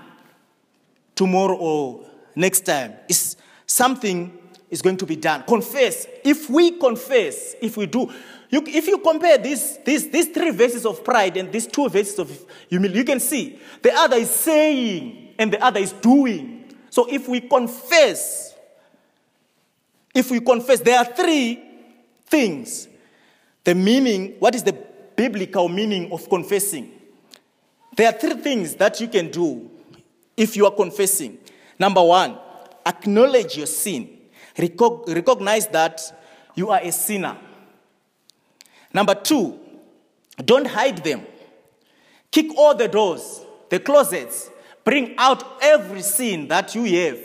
[1.14, 2.96] tomorrow or next time.
[3.08, 3.38] It's
[3.68, 4.41] something
[4.72, 5.44] is going to be done.
[5.44, 6.08] Confess.
[6.24, 8.10] If we confess, if we do,
[8.50, 12.18] you, if you compare these, these, these three verses of pride and these two verses
[12.20, 16.74] of humility, you can see the other is saying and the other is doing.
[16.90, 18.56] So if we confess,
[20.16, 21.64] if we confess, there are three
[22.26, 22.88] things.
[23.64, 24.74] The meaning, what is the
[25.16, 26.92] biblical meaning of confessing?
[27.96, 29.70] There are three things that you can do
[30.36, 31.38] if you are confessing.
[31.78, 32.38] Number one,
[32.86, 34.21] acknowledge your sin.
[34.58, 36.02] Recognize that
[36.56, 37.38] you are a sinner.
[38.94, 39.60] Number two,
[40.44, 41.26] don't hide them.
[42.32, 44.50] Kick all the doors, the closets.
[44.84, 47.20] Bring out every sin that you have.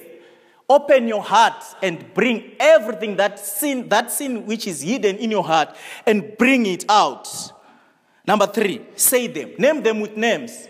[0.69, 5.45] Open your heart and bring everything that sin, that sin which is hidden in your
[5.45, 7.29] heart, and bring it out.
[8.27, 9.53] Number three, say them.
[9.59, 10.69] Name them with names.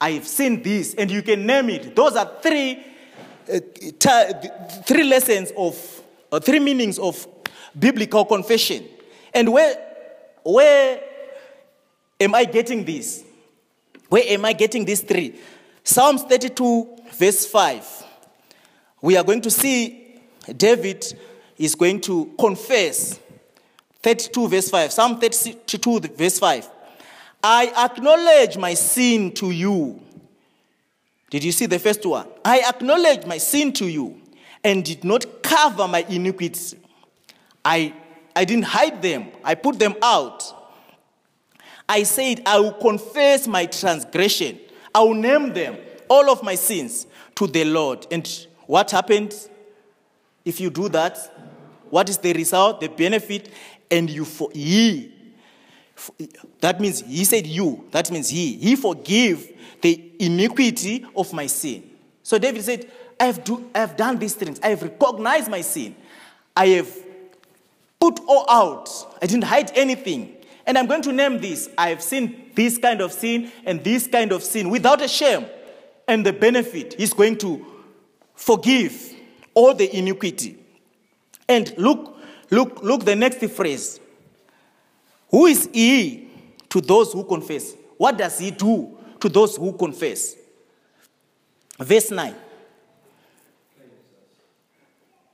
[0.00, 1.94] I have seen this, and you can name it.
[1.94, 2.82] Those are three,
[4.84, 7.26] three lessons of, uh, three meanings of
[7.78, 8.84] biblical confession.
[9.34, 9.76] And where
[10.44, 11.00] where
[12.20, 13.24] am I getting this?
[14.08, 15.38] Where am I getting these three?
[15.84, 18.04] Psalms 32, verse 5.
[19.00, 20.20] We are going to see
[20.56, 21.04] David
[21.58, 23.18] is going to confess.
[24.02, 24.92] 32, verse 5.
[24.92, 26.68] Psalm 32, verse 5.
[27.42, 30.00] I acknowledge my sin to you.
[31.32, 32.28] Did you see the first one?
[32.44, 34.20] I acknowledge my sin to you
[34.62, 36.74] and did not cover my iniquities.
[37.64, 37.94] I
[38.36, 40.44] I didn't hide them, I put them out.
[41.88, 44.60] I said, I will confess my transgression,
[44.94, 48.06] I will name them, all of my sins, to the Lord.
[48.10, 48.28] And
[48.66, 49.48] what happens
[50.44, 51.16] if you do that?
[51.88, 53.48] What is the result, the benefit?
[53.90, 55.11] And you for he.
[56.60, 57.86] That means he said you.
[57.90, 58.56] That means he.
[58.56, 59.48] He forgive
[59.80, 61.88] the iniquity of my sin.
[62.22, 64.58] So David said, I have, do, I have done these things.
[64.62, 65.94] I have recognized my sin.
[66.56, 66.96] I have
[68.00, 68.90] put all out.
[69.22, 70.36] I didn't hide anything.
[70.66, 71.68] And I'm going to name this.
[71.76, 75.46] I have seen this kind of sin and this kind of sin without a shame.
[76.08, 77.64] And the benefit is going to
[78.34, 79.14] forgive
[79.54, 80.58] all the iniquity.
[81.48, 82.16] And look,
[82.50, 84.00] look, look the next phrase.
[85.32, 86.28] Who is he
[86.68, 87.74] to those who confess?
[87.96, 90.36] What does he do to those who confess?
[91.78, 92.34] Verse 9.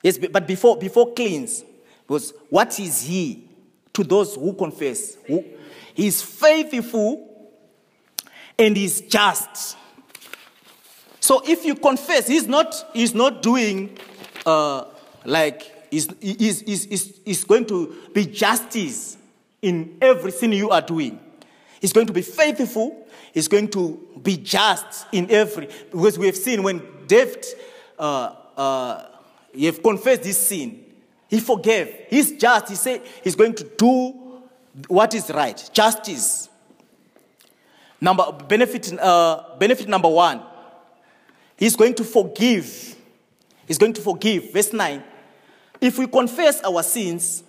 [0.02, 1.64] Yes, but before, before cleanse,
[2.06, 3.44] because what is he
[3.92, 5.16] to those who confess?
[5.26, 5.44] Who,
[5.94, 7.50] he is faithful
[8.56, 9.76] and he's just.
[11.18, 13.98] So if you confess, he's not, he's not doing
[14.46, 14.84] uh,
[15.24, 19.17] like, he's, he's, he's, he's going to be justice
[19.62, 21.18] in everything you are doing.
[21.80, 23.06] He's going to be faithful.
[23.32, 25.68] He's going to be just in every.
[25.90, 27.44] Because we have seen when David,
[27.98, 29.04] uh, uh,
[29.52, 30.84] he have confessed this sin,
[31.28, 31.94] he forgave.
[32.08, 32.68] He's just.
[32.68, 34.42] He said he's going to do
[34.88, 35.70] what is right.
[35.72, 36.48] Justice.
[38.00, 38.98] Number benefit.
[38.98, 40.42] Uh, benefit number one.
[41.56, 42.96] He's going to forgive.
[43.66, 44.52] He's going to forgive.
[44.52, 45.04] Verse nine.
[45.80, 47.44] If we confess our sins,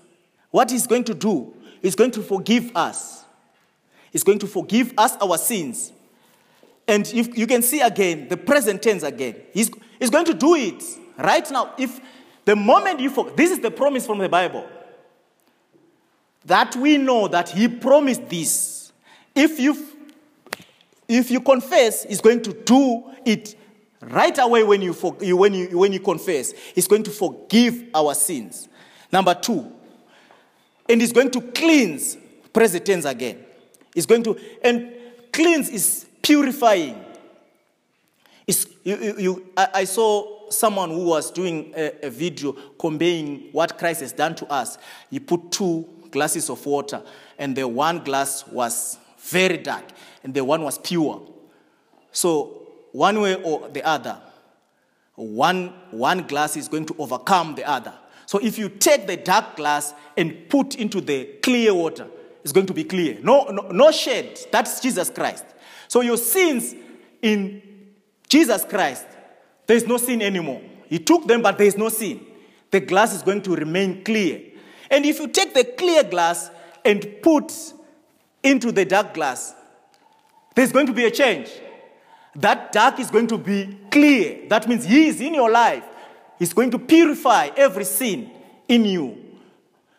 [0.51, 3.25] what he's going to do is going to forgive us.
[4.11, 5.91] He's going to forgive us our sins.
[6.87, 9.69] And if you can see again, the present tense again, he's,
[9.99, 10.83] he's going to do it
[11.17, 11.73] right now.
[11.77, 11.99] If
[12.45, 14.67] the moment you forget, this is the promise from the Bible.
[16.45, 18.91] That we know that He promised this.
[19.35, 19.77] If you,
[21.07, 23.55] if you confess, He's going to do it
[24.01, 26.53] right away when you, when, you, when you confess.
[26.73, 28.67] He's going to forgive our sins.
[29.11, 29.71] Number two,
[30.89, 32.17] and He's going to cleanse,
[32.51, 33.45] present tense again.
[33.95, 34.91] It's going to, and
[35.31, 37.05] cleanse is purifying.
[38.47, 43.49] It's, you, you, you, I, I saw someone who was doing a, a video conveying
[43.51, 44.77] what Christ has done to us.
[45.11, 47.01] He put two glasses of water,
[47.37, 49.85] and the one glass was very dark,
[50.23, 51.21] and the one was pure.
[52.11, 54.19] So, one way or the other,
[55.15, 57.93] one, one glass is going to overcome the other.
[58.29, 62.05] So, if you take the dark glass and put into the clear water,
[62.43, 63.17] it's going to be clear.
[63.23, 64.39] No, no, no shade.
[64.51, 65.43] That's Jesus Christ.
[65.87, 66.75] So, your sins
[67.23, 67.59] in
[68.27, 69.07] Jesus Christ,
[69.65, 70.61] there is no sin anymore.
[70.85, 72.23] He took them, but there is no sin.
[72.69, 74.39] The glass is going to remain clear.
[74.91, 76.51] And if you take the clear glass
[76.85, 77.51] and put
[78.43, 79.55] into the dark glass,
[80.53, 81.49] there's going to be a change.
[82.35, 84.47] That dark is going to be clear.
[84.49, 85.83] That means He is in your life.
[86.39, 88.31] He's going to purify every sin
[88.67, 89.17] in you.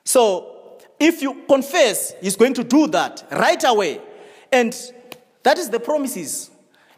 [0.02, 4.00] So, if you confess, He's going to do that right away.
[4.50, 4.74] And
[5.42, 6.50] that is the promises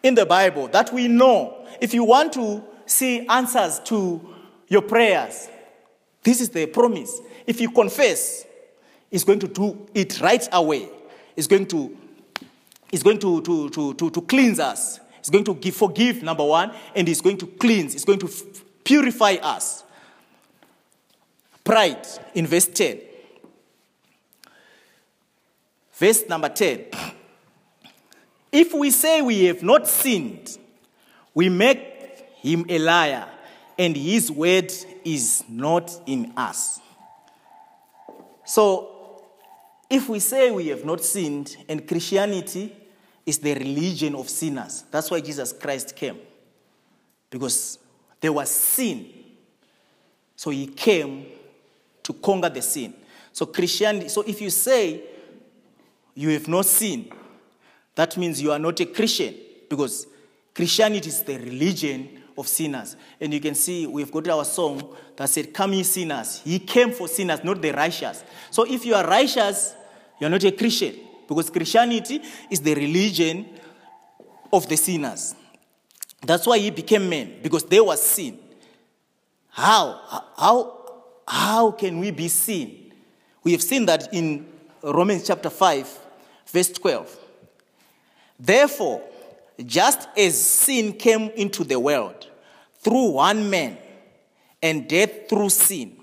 [0.02, 1.66] in the Bible that we know.
[1.80, 4.20] If you want to see answers to
[4.68, 5.48] your prayers,
[6.22, 7.20] this is the promise.
[7.46, 8.46] If you confess,
[9.10, 10.88] He's going to do it right away.
[11.36, 11.96] He's going to,
[12.90, 15.00] he's going to, to, to, to, to cleanse us.
[15.18, 17.92] He's going to give, forgive, number one, and He's going to cleanse.
[17.92, 18.30] He's going to
[18.84, 19.84] purify us.
[21.64, 23.00] Pride in verse 10.
[25.92, 26.86] Verse number 10.
[28.50, 30.58] If we say we have not sinned,
[31.34, 33.26] we make him a liar,
[33.78, 34.72] and his word
[35.04, 36.80] is not in us.
[38.44, 39.22] So,
[39.88, 42.74] if we say we have not sinned, and Christianity
[43.24, 46.18] is the religion of sinners, that's why Jesus Christ came.
[47.30, 47.78] Because
[48.22, 49.06] there was sin.
[50.36, 51.26] So he came
[52.04, 52.94] to conquer the sin.
[53.32, 55.02] So Christianity, so if you say
[56.14, 57.10] you have no sin,
[57.94, 59.34] that means you are not a Christian
[59.68, 60.06] because
[60.54, 62.96] Christianity is the religion of sinners.
[63.20, 66.42] And you can see we've got our song that said, Come ye sinners.
[66.44, 68.22] He came for sinners, not the righteous.
[68.50, 69.74] So if you are righteous,
[70.20, 70.94] you are not a Christian
[71.28, 73.48] because Christianity is the religion
[74.52, 75.34] of the sinners.
[76.24, 78.38] That's why he became man because there was sin.
[79.50, 80.00] How?
[80.36, 80.78] How,
[81.26, 82.92] how can we be sin?
[83.44, 84.46] We have seen that in
[84.82, 85.98] Romans chapter 5,
[86.46, 87.18] verse 12.
[88.38, 89.02] Therefore,
[89.66, 92.28] just as sin came into the world
[92.80, 93.78] through one man,
[94.62, 95.96] and death through sin,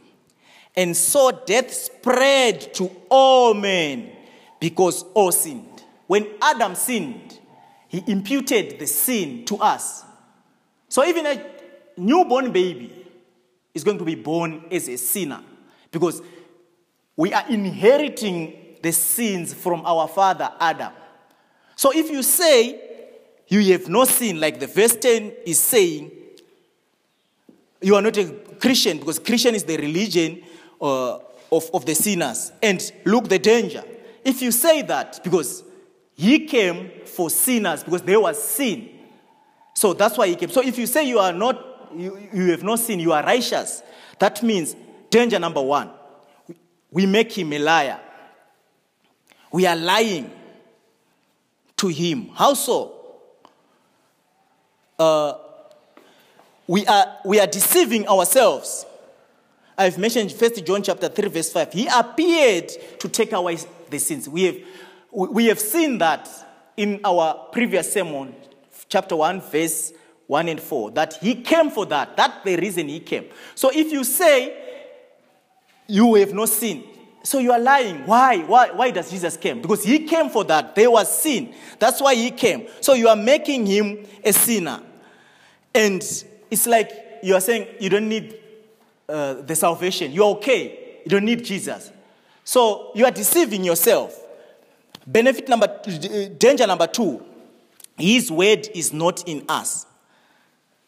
[0.76, 4.12] and so death spread to all men
[4.60, 5.84] because all sinned.
[6.08, 7.40] When Adam sinned,
[7.88, 10.04] he imputed the sin to us.
[10.90, 11.46] So even a
[11.98, 12.92] newborn baby
[13.74, 15.42] is going to be born as a sinner
[15.92, 16.22] because
[17.16, 20.92] we are inheriting the sins from our father Adam.
[21.76, 22.82] So if you say
[23.48, 26.12] you have no sin, like the verse 10 is saying,
[27.82, 28.26] you are not a
[28.60, 30.44] Christian because Christian is the religion
[30.82, 31.18] uh,
[31.52, 32.52] of, of the sinners.
[32.62, 33.84] And look the danger.
[34.24, 35.64] If you say that, because
[36.16, 38.99] he came for sinners, because there was sin.
[39.80, 40.50] So that's why he came.
[40.50, 43.82] So if you say you are not, you, you have not sin, you are righteous,
[44.20, 44.76] that means
[45.10, 45.90] danger number one.
[46.92, 47.98] We make him a liar.
[49.54, 50.32] We are lying
[51.78, 52.28] to him.
[52.34, 52.94] How so?
[55.00, 55.36] Uh,
[56.68, 58.86] we are, we are deceiving ourselves.
[59.78, 61.72] I've mentioned 1 John chapter 3, verse 5.
[61.72, 62.68] He appeared
[63.00, 63.58] to take away
[63.90, 64.28] the sins.
[64.28, 64.58] We have,
[65.14, 66.28] we have seen that
[66.76, 68.36] in our previous sermon,
[68.90, 69.94] chapter 1, verse
[70.28, 72.18] 1 and 4, that he came for that.
[72.18, 73.26] That's the reason he came.
[73.56, 74.58] So if you say
[75.88, 76.84] you have no sin,
[77.24, 78.06] so you are lying.
[78.06, 78.40] Why?
[78.40, 78.72] Why?
[78.72, 79.62] Why does Jesus came?
[79.62, 80.74] Because he came for that.
[80.74, 81.54] There was sin.
[81.78, 82.68] That's why he came.
[82.82, 84.82] So you are making him a sinner.
[85.74, 86.02] And
[86.50, 88.40] it's like you are saying you don't need
[89.08, 90.12] uh, the salvation.
[90.12, 91.00] You're okay.
[91.04, 91.92] You don't need Jesus.
[92.44, 94.26] So you are deceiving yourself.
[95.06, 95.68] Benefit number,
[96.38, 97.24] danger number two,
[98.00, 99.86] his word is not in us.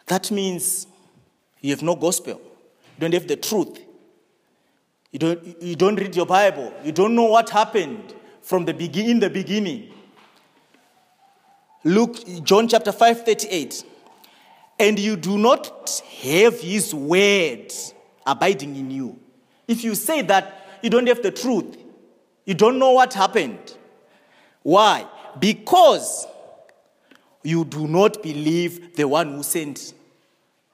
[0.07, 0.88] That means
[1.62, 2.41] you have no gospel.
[2.97, 3.80] You don't have the truth.
[5.12, 6.74] You don't, you don't read your Bible.
[6.84, 9.93] You don't know what happened from the begin, in the beginning.
[11.84, 13.84] Luke, John chapter 5, 38.
[14.80, 17.72] And you do not have his word
[18.26, 19.20] abiding in you.
[19.68, 21.78] If you say that, you don't have the truth.
[22.45, 23.78] You don't know what happened.
[24.64, 25.05] Why?
[25.39, 26.26] Because
[27.43, 29.93] you do not believe the one who sent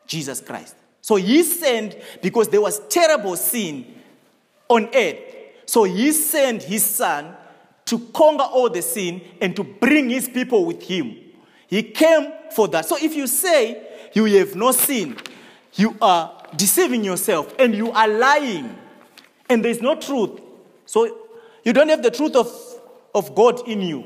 [0.06, 0.76] Jesus Christ.
[1.02, 3.86] So he sent because there was terrible sin
[4.68, 5.20] on earth.
[5.66, 7.36] So he sent his son
[7.86, 11.16] to conquer all the sin and to bring his people with him.
[11.68, 12.86] He came for that.
[12.86, 13.82] So if you say
[14.14, 15.18] you have no sin,
[15.76, 18.76] you are deceiving yourself and you are lying
[19.50, 20.40] and there's no truth.
[20.86, 21.18] So
[21.64, 22.52] you don't have the truth of,
[23.14, 24.06] of God in you.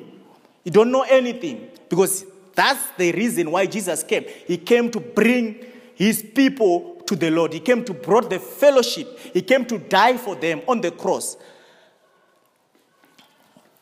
[0.64, 2.26] You don't know anything because
[2.62, 4.24] that's the reason why Jesus came.
[4.46, 7.54] He came to bring his people to the Lord.
[7.54, 9.18] He came to brought the fellowship.
[9.34, 11.38] He came to die for them on the cross.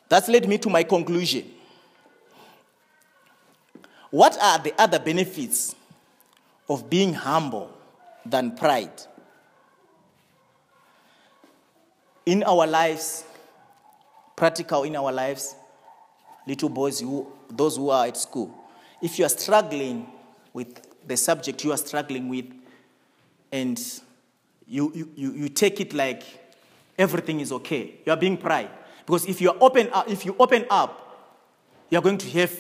[0.07, 1.51] That's led me to my conclusion.
[4.11, 5.75] What are the other benefits
[6.69, 7.77] of being humble
[8.25, 9.01] than pride?
[12.25, 13.25] In our lives,
[14.37, 15.53] practical in our lives,
[16.47, 18.58] little boys, who, those who are at school,
[19.01, 20.07] if you are struggling
[20.53, 22.45] with the subject you are struggling with,
[23.51, 23.79] and
[24.67, 26.23] you, you, you, you take it like
[26.97, 28.69] everything is okay, you are being pride.
[29.05, 31.09] Because if you, are open up, if you open up,
[31.89, 32.55] you are going to have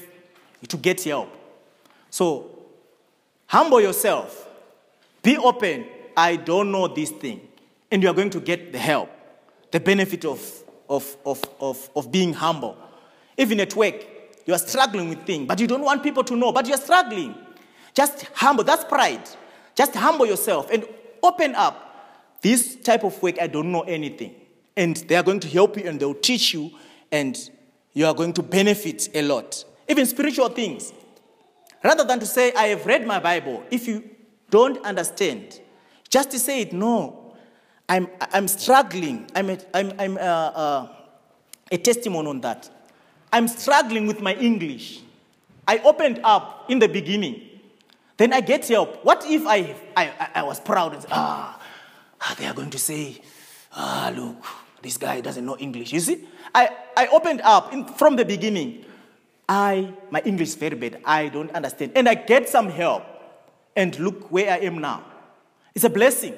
[0.67, 1.29] to get help.
[2.09, 2.49] So
[3.45, 4.47] humble yourself.
[5.21, 5.85] Be open.
[6.17, 7.41] I don't know this thing.
[7.91, 9.09] And you are going to get the help,
[9.71, 10.41] the benefit of,
[10.89, 12.77] of, of, of, of being humble.
[13.37, 14.05] Even at work,
[14.49, 17.35] you are struggling with things, but you don't want people to know, but you're struggling.
[17.93, 18.63] Just humble.
[18.63, 19.21] That's pride.
[19.75, 20.87] Just humble yourself and
[21.21, 21.85] open up.
[22.41, 24.33] This type of work, I don't know anything.
[24.75, 26.71] And they are going to help you and they'll teach you,
[27.11, 27.37] and
[27.93, 29.63] you are going to benefit a lot.
[29.87, 30.93] Even spiritual things.
[31.83, 34.03] Rather than to say, I have read my Bible, if you
[34.49, 35.61] don't understand,
[36.09, 37.35] just to say it, no,
[37.87, 39.29] I'm, I'm struggling.
[39.35, 40.87] I'm, a, I'm, I'm a, uh,
[41.71, 42.67] a testimony on that.
[43.31, 45.01] I'm struggling with my English.
[45.67, 47.41] I opened up in the beginning.
[48.17, 49.03] Then I get help.
[49.05, 51.61] What if I, I, I was proud and ah,
[52.19, 53.21] ah, they are going to say,
[53.73, 54.43] ah, look,
[54.81, 55.93] this guy doesn't know English.
[55.93, 58.83] You see, I, I opened up in, from the beginning.
[59.47, 61.01] I, my English is very bad.
[61.05, 61.93] I don't understand.
[61.95, 63.03] And I get some help.
[63.75, 65.03] And look where I am now.
[65.73, 66.33] It's a blessing.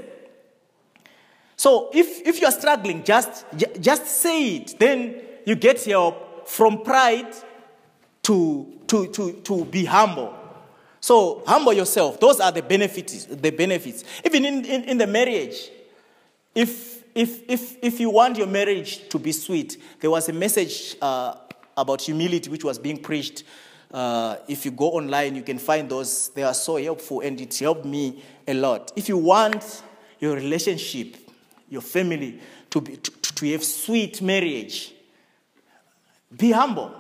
[1.55, 3.45] So if, if you're struggling, just,
[3.79, 4.77] just say it.
[4.77, 7.33] Then you get help from pride
[8.21, 10.37] to, to, to, to be humble.
[10.99, 12.19] So humble yourself.
[12.19, 13.23] Those are the benefits.
[13.23, 14.03] The benefits.
[14.25, 15.69] Even in, in, in the marriage,
[16.53, 20.97] if, if, if, if you want your marriage to be sweet, there was a message
[21.01, 21.35] uh,
[21.77, 23.43] about humility which was being preached.
[23.89, 26.29] Uh, if you go online, you can find those.
[26.29, 28.91] They are so helpful, and it helped me a lot.
[28.97, 29.83] If you want
[30.19, 31.15] your relationship,
[31.69, 32.41] your family
[32.71, 34.93] to, be, to, to have sweet marriage,
[36.35, 36.93] be humble.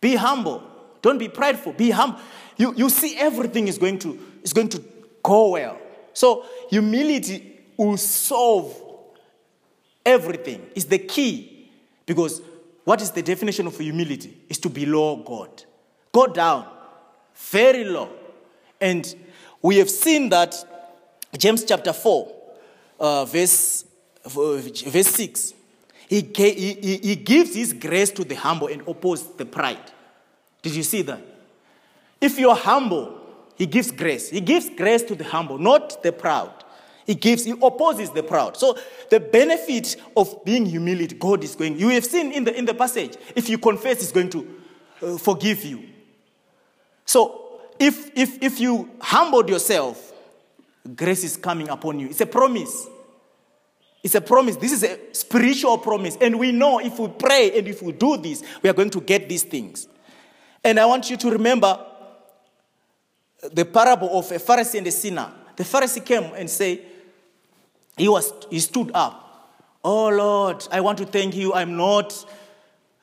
[0.00, 0.62] Be humble.
[1.02, 1.72] Don't be prideful.
[1.72, 2.20] Be humble.
[2.56, 4.82] You, you see everything is going, to, is going to
[5.22, 5.78] go well.
[6.12, 8.74] So humility will solve
[10.04, 10.64] everything.
[10.74, 11.70] It's the key.
[12.06, 12.42] Because
[12.84, 14.36] what is the definition of humility?
[14.48, 15.64] Is to be low God.
[16.12, 16.68] Go down.
[17.34, 18.10] Very low.
[18.80, 19.14] And
[19.62, 20.54] we have seen that
[21.36, 22.32] James chapter 4,
[23.00, 23.84] uh, verse,
[24.26, 25.54] verse 6.
[26.14, 29.90] He, he, he gives his grace to the humble and opposes the pride.
[30.62, 31.20] Did you see that?
[32.20, 33.20] If you're humble,
[33.56, 34.30] he gives grace.
[34.30, 36.52] He gives grace to the humble, not the proud.
[37.04, 38.56] He gives, he opposes the proud.
[38.56, 38.78] So
[39.10, 41.80] the benefit of being humility, God is going.
[41.80, 44.56] You have seen in the in the passage, if you confess, He's going to
[45.02, 45.82] uh, forgive you.
[47.04, 50.12] So if if if you humbled yourself,
[50.94, 52.06] grace is coming upon you.
[52.06, 52.86] It's a promise.
[54.04, 54.56] It's a promise.
[54.56, 56.18] This is a spiritual promise.
[56.20, 59.00] And we know if we pray and if we do this, we are going to
[59.00, 59.88] get these things.
[60.62, 61.86] And I want you to remember
[63.50, 65.32] the parable of a Pharisee and a sinner.
[65.56, 66.80] The Pharisee came and said,
[67.96, 69.22] he, was, he stood up.
[69.82, 71.54] Oh Lord, I want to thank you.
[71.54, 72.12] I'm not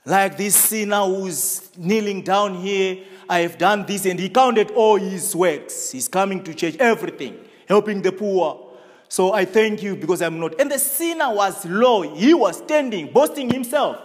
[0.06, 3.04] like this sinner who's kneeling down here.
[3.28, 4.06] I have done this.
[4.06, 5.89] And he counted all his works.
[5.89, 8.68] He's coming to church, everything, helping the poor.
[9.12, 10.57] So I thank you because I'm not.
[10.57, 12.01] And the sinner was low.
[12.16, 14.01] He was standing, boasting himself.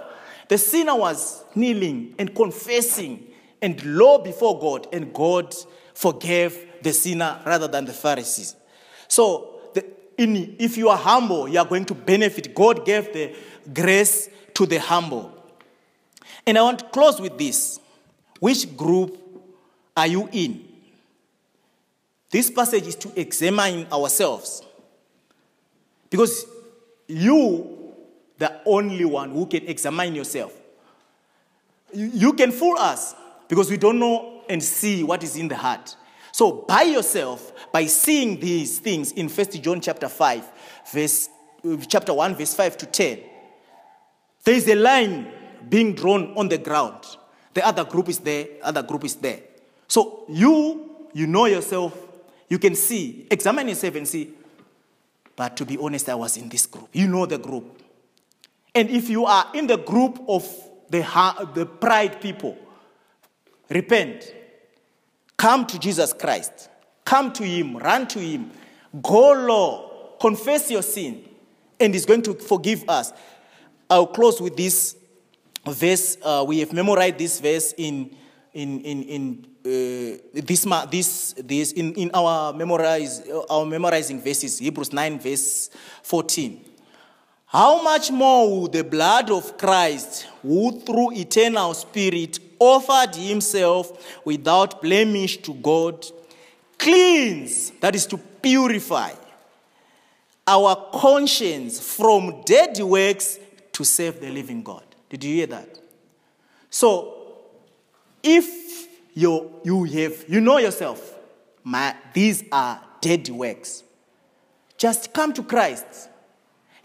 [0.49, 3.25] The sinner was kneeling and confessing
[3.63, 4.89] and low before God.
[4.93, 5.55] And God
[5.95, 8.57] forgave the sinner rather than the Pharisees.
[9.07, 9.87] So, the,
[10.19, 12.53] in, if you are humble, you are going to benefit.
[12.53, 13.33] God gave the
[13.73, 15.33] grace to the humble.
[16.45, 17.79] And I want to close with this.
[18.41, 19.17] Which group
[19.97, 20.67] are you in?
[22.29, 24.66] This passage is to examine ourselves.
[26.17, 26.47] Because
[27.09, 27.93] you,
[28.39, 30.59] the only one who can examine yourself.
[31.93, 33.15] You, can fool us
[33.49, 35.95] because we don't know and see what is in the heart.
[36.33, 40.53] So by yourself, by seeing these things in First John chapter 5,
[40.91, 41.29] verse
[41.63, 43.21] uh, chapter 1, verse 5 to 10,
[44.45, 45.31] there is a line
[45.69, 47.05] being drawn on the ground.
[47.53, 49.41] The other group is there, other group is there.
[49.87, 51.95] So you, you know yourself,
[52.49, 54.33] you can see, examine yourself and see,
[55.37, 56.89] but to be honest, I was in this group.
[56.93, 57.83] You know the group.
[58.75, 60.47] And if you are in the group of
[60.91, 61.01] the,
[61.55, 62.57] the pride people,
[63.69, 64.35] repent.
[65.37, 66.71] Come to Jesus Christ.
[67.05, 67.77] Come to Him.
[67.77, 68.51] Run to Him.
[69.03, 70.17] Go low.
[70.21, 71.25] Confess your sin.
[71.79, 73.13] And He's going to forgive us.
[73.89, 74.97] I'll close with this
[75.67, 76.17] verse.
[76.23, 78.17] Uh, we have memorized this verse in,
[78.57, 84.95] in, in, in uh, this, this, this in, in our, memorize, our memorizing verses, Hebrews
[84.95, 85.69] 9, verse
[86.03, 86.65] 14.
[87.45, 94.81] How much more will the blood of Christ, who through eternal Spirit offered himself without
[94.81, 96.07] blemish to God,
[96.79, 99.13] cleanse, that is to purify,
[100.47, 103.39] our conscience from dead works
[103.73, 104.85] to serve the living God?
[105.11, 105.79] Did you hear that?
[106.71, 107.16] So,
[108.27, 111.15] if you, you have, you know yourself,
[111.65, 113.85] my, these are dead works,
[114.77, 116.11] just come to Christ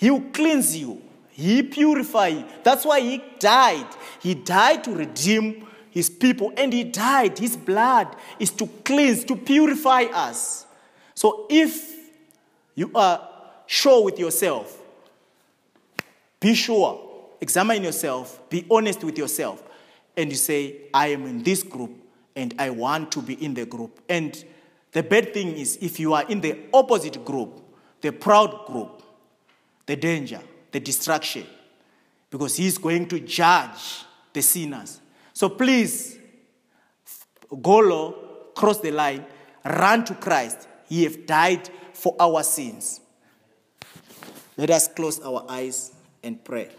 [0.02, 1.00] he will cleanse you.
[1.30, 2.46] He purify you.
[2.64, 3.86] That's why he died.
[4.20, 7.38] He died to redeem his people, and he died.
[7.38, 10.66] His blood is to cleanse, to purify us.
[11.14, 11.96] So if
[12.74, 13.30] you are
[13.68, 14.76] sure with yourself,
[16.40, 19.62] be sure, examine yourself, be honest with yourself,
[20.16, 21.92] and you say, I am in this group
[22.36, 24.02] and I want to be in the group.
[24.10, 24.44] And
[24.92, 27.62] the bad thing is, if you are in the opposite group,
[28.02, 29.04] the proud group,
[29.86, 30.40] the danger,
[30.72, 31.46] the destruction,
[32.30, 35.02] because he's going to judge the sinners.
[35.34, 36.18] So please,
[37.62, 38.12] go low,
[38.56, 39.26] cross the line,
[39.66, 40.68] run to Christ.
[40.88, 43.02] He have died for our sins.
[44.58, 45.94] Let us close our eyes
[46.24, 46.70] and pray.